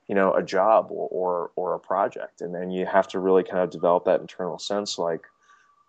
[0.09, 3.43] you know a job or, or or a project and then you have to really
[3.43, 5.23] kind of develop that internal sense like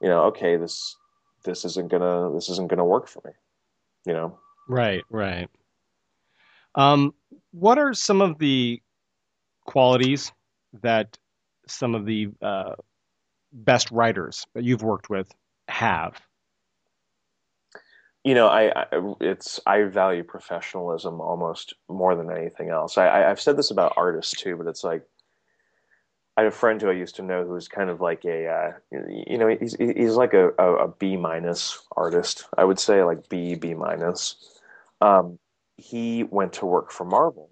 [0.01, 0.95] you know okay this
[1.43, 3.31] this isn't gonna this isn't gonna work for me
[4.07, 4.35] you know
[4.67, 5.51] right right
[6.73, 7.13] um
[7.51, 8.81] what are some of the
[9.65, 10.31] qualities
[10.81, 11.17] that
[11.67, 12.73] some of the uh,
[13.51, 15.31] best writers that you've worked with
[15.67, 16.19] have?
[18.27, 18.85] You know, I, I,
[19.21, 22.97] it's I value professionalism almost more than anything else.
[22.97, 25.01] I, I've said this about artists too, but it's like
[26.35, 28.71] I have a friend who I used to know who's kind of like a, uh,
[28.91, 32.47] you know, he's he's like a, a, a B minus artist.
[32.57, 34.35] I would say like B B minus.
[34.99, 35.39] Um,
[35.77, 37.49] he went to work for Marvel,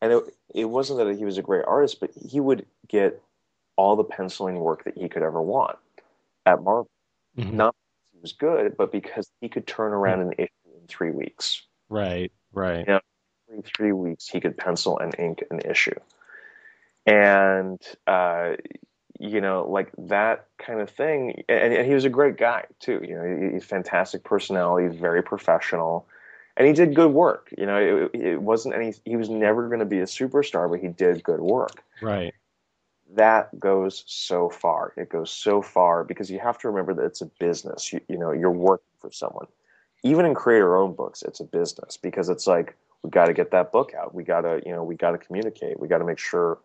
[0.00, 0.22] and it
[0.54, 3.20] it wasn't that he was a great artist, but he would get
[3.74, 5.76] all the penciling work that he could ever want
[6.46, 6.88] at Marvel.
[7.36, 7.56] Mm-hmm.
[7.56, 7.74] Not
[8.20, 10.48] was good, but because he could turn around an issue
[10.80, 11.62] in three weeks.
[11.88, 12.80] Right, right.
[12.80, 13.00] You know,
[13.52, 15.98] in three weeks, he could pencil and ink an issue.
[17.06, 18.52] And, uh,
[19.18, 21.42] you know, like that kind of thing.
[21.48, 23.00] And, and he was a great guy, too.
[23.02, 26.06] You know, he's fantastic personality, very professional
[26.58, 27.54] and he did good work.
[27.56, 28.92] You know, it, it wasn't any.
[29.04, 31.84] He was never going to be a superstar, but he did good work.
[32.02, 32.34] Right.
[33.14, 34.92] That goes so far.
[34.96, 37.92] It goes so far because you have to remember that it's a business.
[37.92, 39.46] You, you know, you're working for someone.
[40.02, 43.50] Even in creator own books, it's a business because it's like we got to get
[43.52, 44.14] that book out.
[44.14, 45.80] We got to, you know, we got to communicate.
[45.80, 46.58] We got to make sure,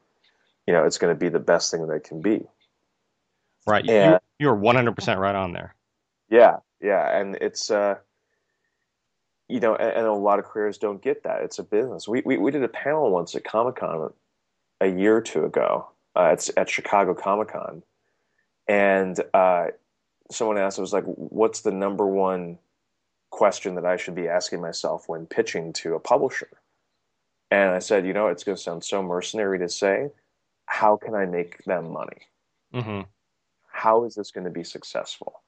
[0.68, 2.46] you know, it's going to be the best thing that it can be.
[3.66, 3.88] Right.
[3.90, 5.76] And, you, you're 100% right on there.
[6.30, 6.58] Yeah.
[6.82, 7.18] Yeah.
[7.18, 7.96] And it's, uh,
[9.48, 11.42] you know, and, and, a lot of careers don't get that.
[11.44, 12.08] It's a business.
[12.08, 14.12] We we, we did a panel once at Comic Con
[14.82, 15.90] a year or two ago.
[16.16, 17.84] Uh, it's at Chicago Comic Con,
[18.68, 19.68] and uh,
[20.32, 22.60] someone asked, "I was like, what's the number one
[23.32, 26.50] question that I should be asking myself when pitching to a publisher?"
[27.50, 30.10] And I said, "You know, it's going to sound so mercenary to say,
[30.66, 32.22] how can I make them money?
[32.74, 33.02] Mm-hmm.
[33.68, 35.42] How is this going to be successful?"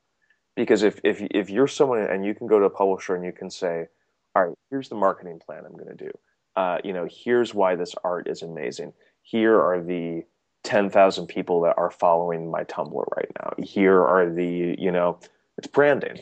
[0.56, 3.32] Because if if if you're someone and you can go to a publisher and you
[3.32, 3.88] can say,
[4.36, 6.12] "All right, here's the marketing plan I'm going to do."
[6.56, 8.94] Uh, you know, here's why this art is amazing.
[9.22, 10.24] Here are the
[10.66, 13.54] 10,000 people that are following my Tumblr right now.
[13.64, 15.20] Here are the, you know,
[15.58, 16.20] it's branding.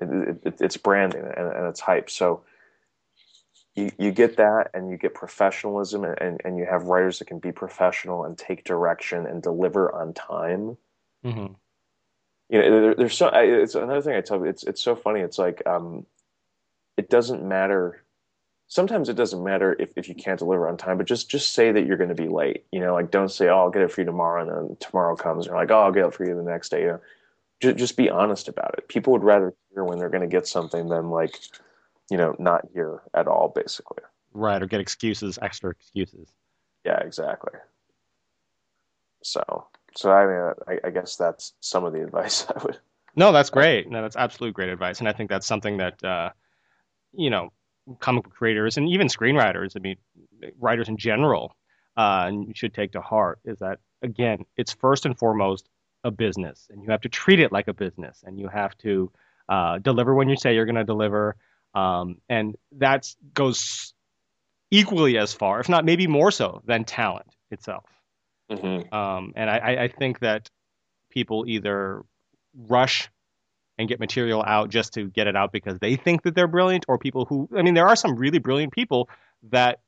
[0.00, 2.10] It, it, it's branding and, and, it's hype.
[2.10, 2.42] So
[3.74, 7.26] you, you get that and you get professionalism and, and, and, you have writers that
[7.28, 10.76] can be professional and take direction and deliver on time.
[11.24, 11.52] Mm-hmm.
[12.50, 15.20] You know, there, there's so, it's another thing I tell you, it's, it's so funny.
[15.20, 16.04] It's like, um,
[16.96, 18.03] it doesn't matter
[18.66, 21.72] sometimes it doesn't matter if, if you can't deliver on time, but just just say
[21.72, 22.64] that you're going to be late.
[22.72, 25.16] You know, like don't say, "Oh, I'll get it for you tomorrow," and then tomorrow
[25.16, 27.00] comes, and you're like, "Oh, I'll get it for you the next day." You know,
[27.60, 28.88] just just be honest about it.
[28.88, 31.38] People would rather hear when they're going to get something than like,
[32.10, 34.02] you know, not hear at all, basically.
[34.32, 36.32] Right, or get excuses, extra excuses.
[36.84, 37.52] Yeah, exactly.
[39.22, 42.78] So, so I mean, I, I guess that's some of the advice I would.
[43.16, 43.88] No, that's great.
[43.88, 46.30] No, that's absolutely great advice, and I think that's something that uh,
[47.12, 47.52] you know
[48.00, 49.96] comic book creators and even screenwriters, I mean,
[50.58, 51.54] writers in general,
[51.96, 55.68] uh, should take to heart is that, again, it's first and foremost
[56.02, 59.10] a business, and you have to treat it like a business, and you have to
[59.48, 61.36] uh, deliver when you say you're going to deliver.
[61.74, 63.94] Um, and that goes
[64.70, 67.84] equally as far, if not maybe more so, than talent itself.
[68.50, 68.94] Mm-hmm.
[68.94, 70.50] Um, and I, I think that
[71.10, 72.04] people either
[72.54, 73.08] rush
[73.78, 76.84] and get material out just to get it out because they think that they're brilliant,
[76.88, 79.08] or people who, I mean, there are some really brilliant people
[79.50, 79.80] that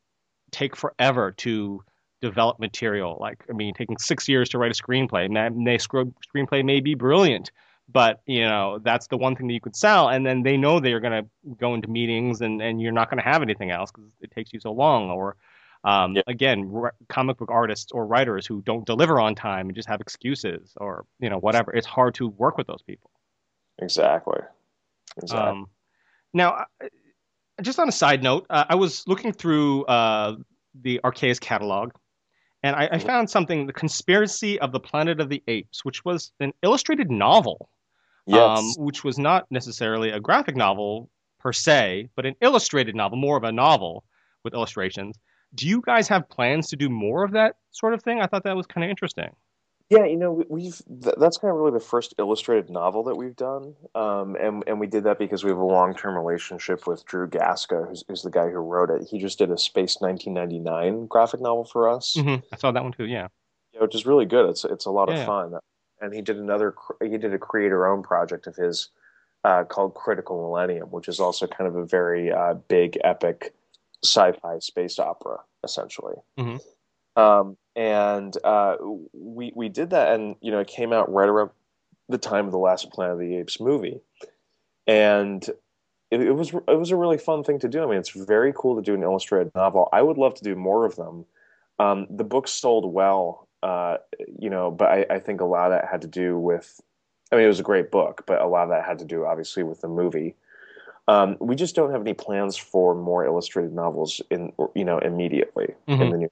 [0.51, 1.83] take forever to
[2.21, 3.17] develop material.
[3.21, 5.27] Like, I mean, taking six years to write a screenplay.
[5.27, 7.51] And they screenplay may be brilliant,
[7.89, 10.81] but you know that's the one thing that you could sell, and then they know
[10.81, 13.91] they're going to go into meetings, and and you're not going to have anything else
[13.93, 15.11] because it takes you so long.
[15.11, 15.37] Or
[15.85, 16.23] um, yeah.
[16.27, 20.01] again, r- comic book artists or writers who don't deliver on time and just have
[20.01, 21.73] excuses, or you know whatever.
[21.73, 23.11] It's hard to work with those people.
[23.79, 24.41] Exactly.
[25.21, 25.49] Exactly.
[25.49, 25.67] Um,
[26.33, 26.65] now,
[27.63, 30.37] just on a side note, uh, I was looking through uh,
[30.83, 31.93] the Archaia's catalog,
[32.63, 33.07] and I, I, mm-hmm.
[33.07, 37.71] found something: "The Conspiracy of the Planet of the Apes," which was an illustrated novel.
[38.27, 38.59] Yes.
[38.59, 41.09] Um, which was not necessarily a graphic novel
[41.39, 44.03] per se, but an illustrated novel, more of a novel
[44.43, 45.17] with illustrations.
[45.55, 48.21] Do you guys have plans to do more of that sort of thing?
[48.21, 49.31] I thought that was kind of interesting.
[49.89, 53.77] Yeah, you know, we've that's kind of really the first illustrated novel that we've done,
[53.95, 57.29] um, and and we did that because we have a long term relationship with Drew
[57.29, 59.07] Gaska, who's, who's, the guy who wrote it.
[59.09, 62.17] He just did a Space 1999 graphic novel for us.
[62.19, 62.45] Mm-hmm.
[62.53, 63.07] I saw that one too.
[63.07, 63.29] Yeah,
[63.73, 64.51] yeah, which is really good.
[64.51, 65.55] It's it's a lot yeah, of fun,
[66.01, 68.89] and he did another he did a creator own project of his
[69.45, 73.55] uh, called Critical Millennium, which is also kind of a very uh, big epic
[74.03, 76.17] sci-fi space opera, essentially.
[76.39, 77.21] Mm-hmm.
[77.23, 78.77] Um, and uh,
[79.13, 81.51] we we did that, and you know, it came out right around
[82.09, 84.01] the time of the last Planet of the Apes movie,
[84.87, 85.47] and
[86.11, 87.83] it, it, was it was a really fun thing to do.
[87.83, 89.91] I mean, it's very cool to do an illustrated novel.
[89.93, 91.27] I would love to do more of them.
[91.79, 93.99] Um, the book sold well, uh,
[94.39, 96.81] you know, but I, I think a lot of that had to do with.
[97.31, 99.27] I mean, it was a great book, but a lot of that had to do,
[99.27, 100.37] obviously, with the movie.
[101.09, 105.75] Um, we just don't have any plans for more illustrated novels in, you know, immediately
[105.89, 106.03] mm-hmm.
[106.03, 106.31] in the new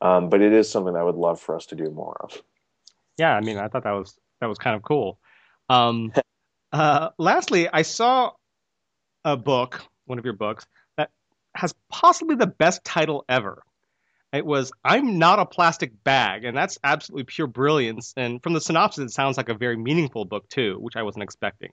[0.00, 2.42] um, but it is something I would love for us to do more of.
[3.16, 5.18] Yeah, I mean, I thought that was that was kind of cool.
[5.68, 6.12] Um,
[6.72, 8.32] uh, lastly, I saw
[9.24, 10.66] a book, one of your books,
[10.96, 11.10] that
[11.54, 13.62] has possibly the best title ever.
[14.32, 18.12] It was "I'm Not a Plastic Bag," and that's absolutely pure brilliance.
[18.16, 21.22] And from the synopsis, it sounds like a very meaningful book too, which I wasn't
[21.22, 21.70] expecting.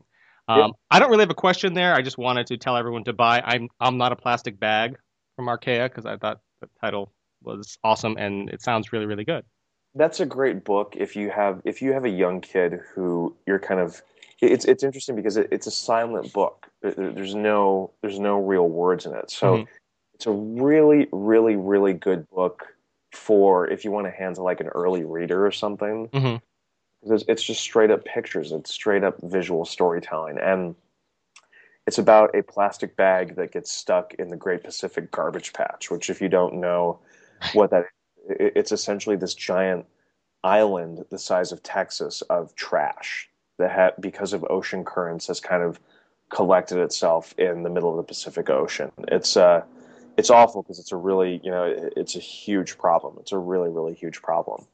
[0.47, 0.67] Um, yeah.
[0.91, 1.93] I don't really have a question there.
[1.93, 4.97] I just wanted to tell everyone to buy "I'm I'm Not a Plastic Bag"
[5.35, 7.11] from Archaia because I thought the title
[7.43, 9.43] was awesome, and it sounds really, really good.
[9.93, 13.59] That's a great book if you have if you have a young kid who you're
[13.59, 14.01] kind of
[14.41, 16.69] it's it's interesting because it, it's a silent book.
[16.81, 19.63] There's no there's no real words in it, so mm-hmm.
[20.13, 22.67] it's a really really really good book
[23.11, 26.07] for if you want to handle like an early reader or something.
[26.09, 27.13] Mm-hmm.
[27.13, 28.51] It's, it's just straight up pictures.
[28.51, 30.75] It's straight up visual storytelling, and
[31.85, 35.91] it's about a plastic bag that gets stuck in the Great Pacific Garbage Patch.
[35.91, 36.99] Which, if you don't know,
[37.53, 37.85] what that
[38.27, 39.85] it's essentially this giant
[40.43, 45.63] island the size of Texas of trash that ha- because of ocean currents has kind
[45.63, 45.79] of
[46.29, 48.91] collected itself in the middle of the Pacific Ocean.
[49.07, 49.63] It's uh
[50.17, 51.63] it's awful because it's a really you know
[51.95, 53.17] it's a huge problem.
[53.19, 54.65] It's a really really huge problem.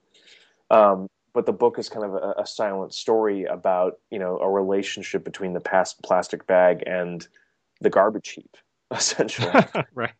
[0.70, 4.50] Um, but the book is kind of a, a, silent story about you know a
[4.50, 7.28] relationship between the past plastic bag and
[7.80, 8.58] the garbage heap,
[8.92, 9.52] essentially.
[9.94, 10.14] right.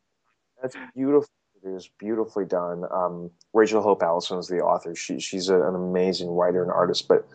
[0.62, 1.30] That's beautiful.
[1.76, 2.86] Is beautifully done.
[2.92, 4.96] Um, Rachel Hope Allison is the author.
[4.96, 7.28] She she's a, an amazing writer and artist, but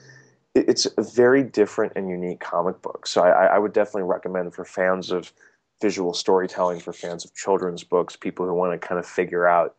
[0.55, 3.07] it, it's a very different and unique comic book.
[3.07, 5.33] So I, I would definitely recommend for fans of
[5.81, 9.77] visual storytelling, for fans of children's books, people who want to kind of figure out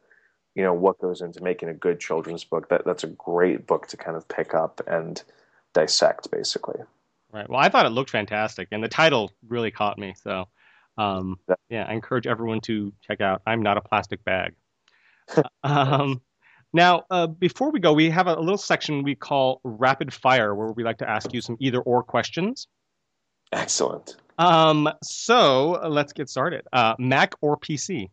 [0.55, 3.87] you know what goes into making a good children's book that that's a great book
[3.87, 5.23] to kind of pick up and
[5.73, 6.79] dissect basically
[7.31, 10.47] right well i thought it looked fantastic and the title really caught me so
[10.97, 11.37] um,
[11.69, 14.53] yeah i encourage everyone to check out i'm not a plastic bag.
[15.63, 16.21] Um,
[16.73, 20.53] now uh, before we go we have a, a little section we call rapid fire
[20.53, 22.67] where we like to ask you some either or questions.
[23.53, 24.17] Excellent.
[24.37, 26.67] Um, so let's get started.
[26.73, 28.09] Uh, mac or pc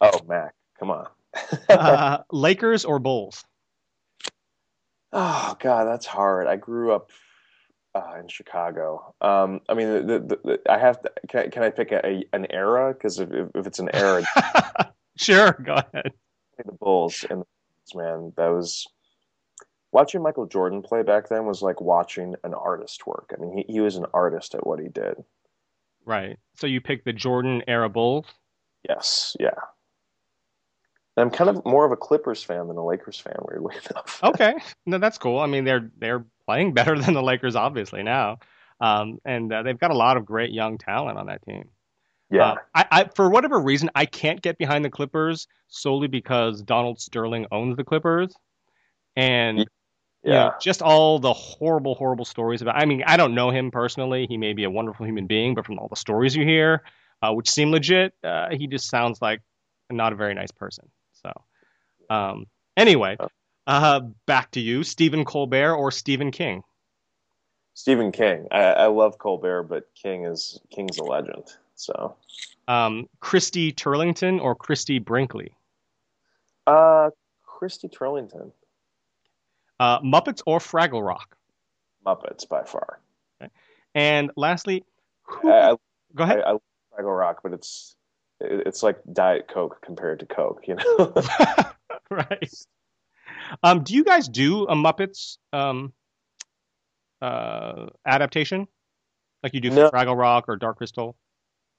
[0.00, 0.54] oh mac.
[0.78, 1.06] Come on.
[1.68, 3.44] Uh, Lakers or Bulls?
[5.12, 6.46] Oh God, that's hard.
[6.46, 7.10] I grew up
[7.94, 9.14] uh, in Chicago.
[9.20, 11.12] Um, I mean, the, the, the, I have to.
[11.28, 12.92] Can, can I pick a, a an era?
[12.92, 14.24] Because if, if it's an era,
[15.16, 16.12] sure, go ahead.
[16.64, 17.44] The Bulls and
[17.94, 18.86] man, that was
[19.92, 23.34] watching Michael Jordan play back then was like watching an artist work.
[23.36, 25.14] I mean, he he was an artist at what he did.
[26.04, 26.38] Right.
[26.56, 28.26] So you pick the Jordan era Bulls.
[28.86, 29.36] Yes.
[29.40, 29.50] Yeah.
[31.16, 34.20] I'm kind of more of a Clippers fan than a Lakers fan, weirdly enough.
[34.22, 35.38] okay, no, that's cool.
[35.38, 38.38] I mean, they're they're playing better than the Lakers, obviously now,
[38.80, 41.68] um, and uh, they've got a lot of great young talent on that team.
[42.30, 46.62] Yeah, uh, I, I, for whatever reason I can't get behind the Clippers solely because
[46.62, 48.34] Donald Sterling owns the Clippers,
[49.16, 49.64] and yeah.
[50.24, 52.76] You know, just all the horrible, horrible stories about.
[52.76, 54.26] I mean, I don't know him personally.
[54.26, 56.82] He may be a wonderful human being, but from all the stories you hear,
[57.20, 59.42] uh, which seem legit, uh, he just sounds like
[59.90, 60.88] not a very nice person.
[61.12, 61.30] So,
[62.08, 63.18] um, anyway,
[63.66, 66.62] uh, back to you, Stephen Colbert or Stephen King.
[67.74, 68.46] Stephen King.
[68.50, 71.44] I, I love Colbert, but King is King's a legend.
[71.74, 72.16] So,
[72.68, 75.56] um, Christy Turlington or Christie Brinkley.
[76.66, 77.10] Uh,
[77.44, 78.52] Christy Turlington.
[79.80, 81.36] Uh, Muppets or Fraggle Rock.
[82.06, 83.00] Muppets by far.
[83.42, 83.50] Okay.
[83.94, 84.84] And lastly,
[85.24, 85.50] who...
[85.50, 85.76] I, I,
[86.14, 86.42] go ahead.
[86.46, 86.56] I, I
[86.92, 87.96] Fraggle Rock, but it's
[88.40, 91.14] it's like Diet Coke compared to Coke, you know?
[92.10, 92.54] right.
[93.62, 95.92] Um, do you guys do a Muppets um,
[97.20, 98.68] uh, adaptation
[99.42, 99.90] like you do for no.
[99.90, 101.16] Fraggle Rock or Dark Crystal?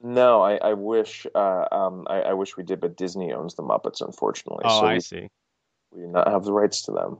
[0.00, 3.62] No, I, I wish uh, um, I, I, wish we did, but Disney owns the
[3.62, 4.64] Muppets, unfortunately.
[4.66, 5.28] Oh, so I we, see.
[5.90, 7.18] We do not have the rights to them.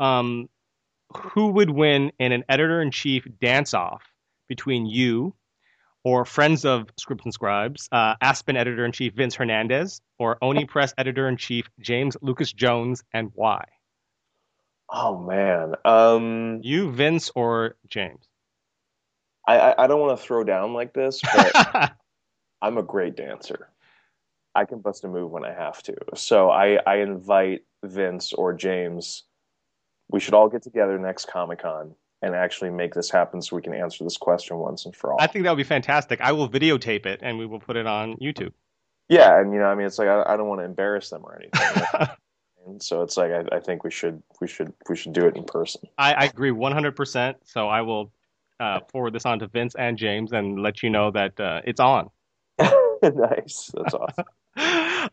[0.00, 0.48] Um,
[1.14, 4.02] who would win in an editor in chief dance off
[4.48, 5.34] between you
[6.04, 10.64] or Friends of Scripts and Scribes, uh, Aspen editor in chief Vince Hernandez, or Oni
[10.68, 13.64] Press editor in chief James Lucas Jones, and why?
[14.90, 18.28] Oh man, um, you, Vince, or James?
[19.48, 21.92] I I, I don't want to throw down like this, but
[22.62, 23.70] I'm a great dancer.
[24.54, 25.96] I can bust a move when I have to.
[26.14, 29.24] So I I invite Vince or James.
[30.10, 31.94] We should all get together next Comic Con
[32.24, 35.18] and actually make this happen so we can answer this question once and for all.
[35.20, 36.20] I think that would be fantastic.
[36.22, 38.52] I will videotape it and we will put it on YouTube.
[39.10, 41.22] Yeah, and you know, I mean, it's like I, I don't want to embarrass them
[41.22, 42.08] or anything.
[42.66, 45.36] and so it's like I, I, think we should we should we should do it
[45.36, 45.82] in person.
[45.98, 46.96] I, I agree 100.
[46.96, 48.10] percent So I will
[48.58, 51.80] uh, forward this on to Vince and James and let you know that uh, it's
[51.80, 52.08] on.
[52.58, 54.24] nice, that's awesome.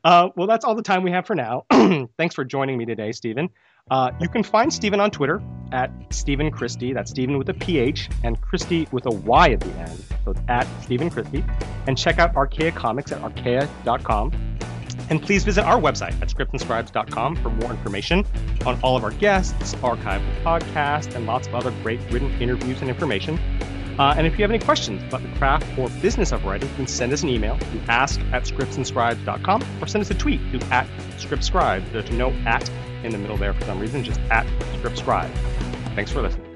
[0.03, 1.65] uh, well, that's all the time we have for now.
[2.17, 3.49] Thanks for joining me today, Stephen.
[3.89, 6.93] Uh, you can find Stephen on Twitter at Stephen Christy.
[6.93, 10.03] That's Stephen with a PH and Christy with a Y at the end.
[10.23, 11.43] So it's at Stephen Christy.
[11.87, 14.31] And check out Archaia Comics at archaia.com.
[15.09, 18.25] And please visit our website at scriptsandscribes.com for more information
[18.65, 22.89] on all of our guests, archived podcast, and lots of other great written interviews and
[22.89, 23.39] information.
[23.99, 26.75] Uh, and if you have any questions about the craft or business of writing, you
[26.75, 30.65] can send us an email to ask at scriptsandscribes.com or send us a tweet to
[30.67, 30.87] at
[31.17, 31.89] scriptscribe.
[31.91, 32.69] There's no at
[33.03, 34.45] in the middle there for some reason, just at
[34.79, 35.31] scriptscribe.
[35.95, 36.50] Thanks for listening.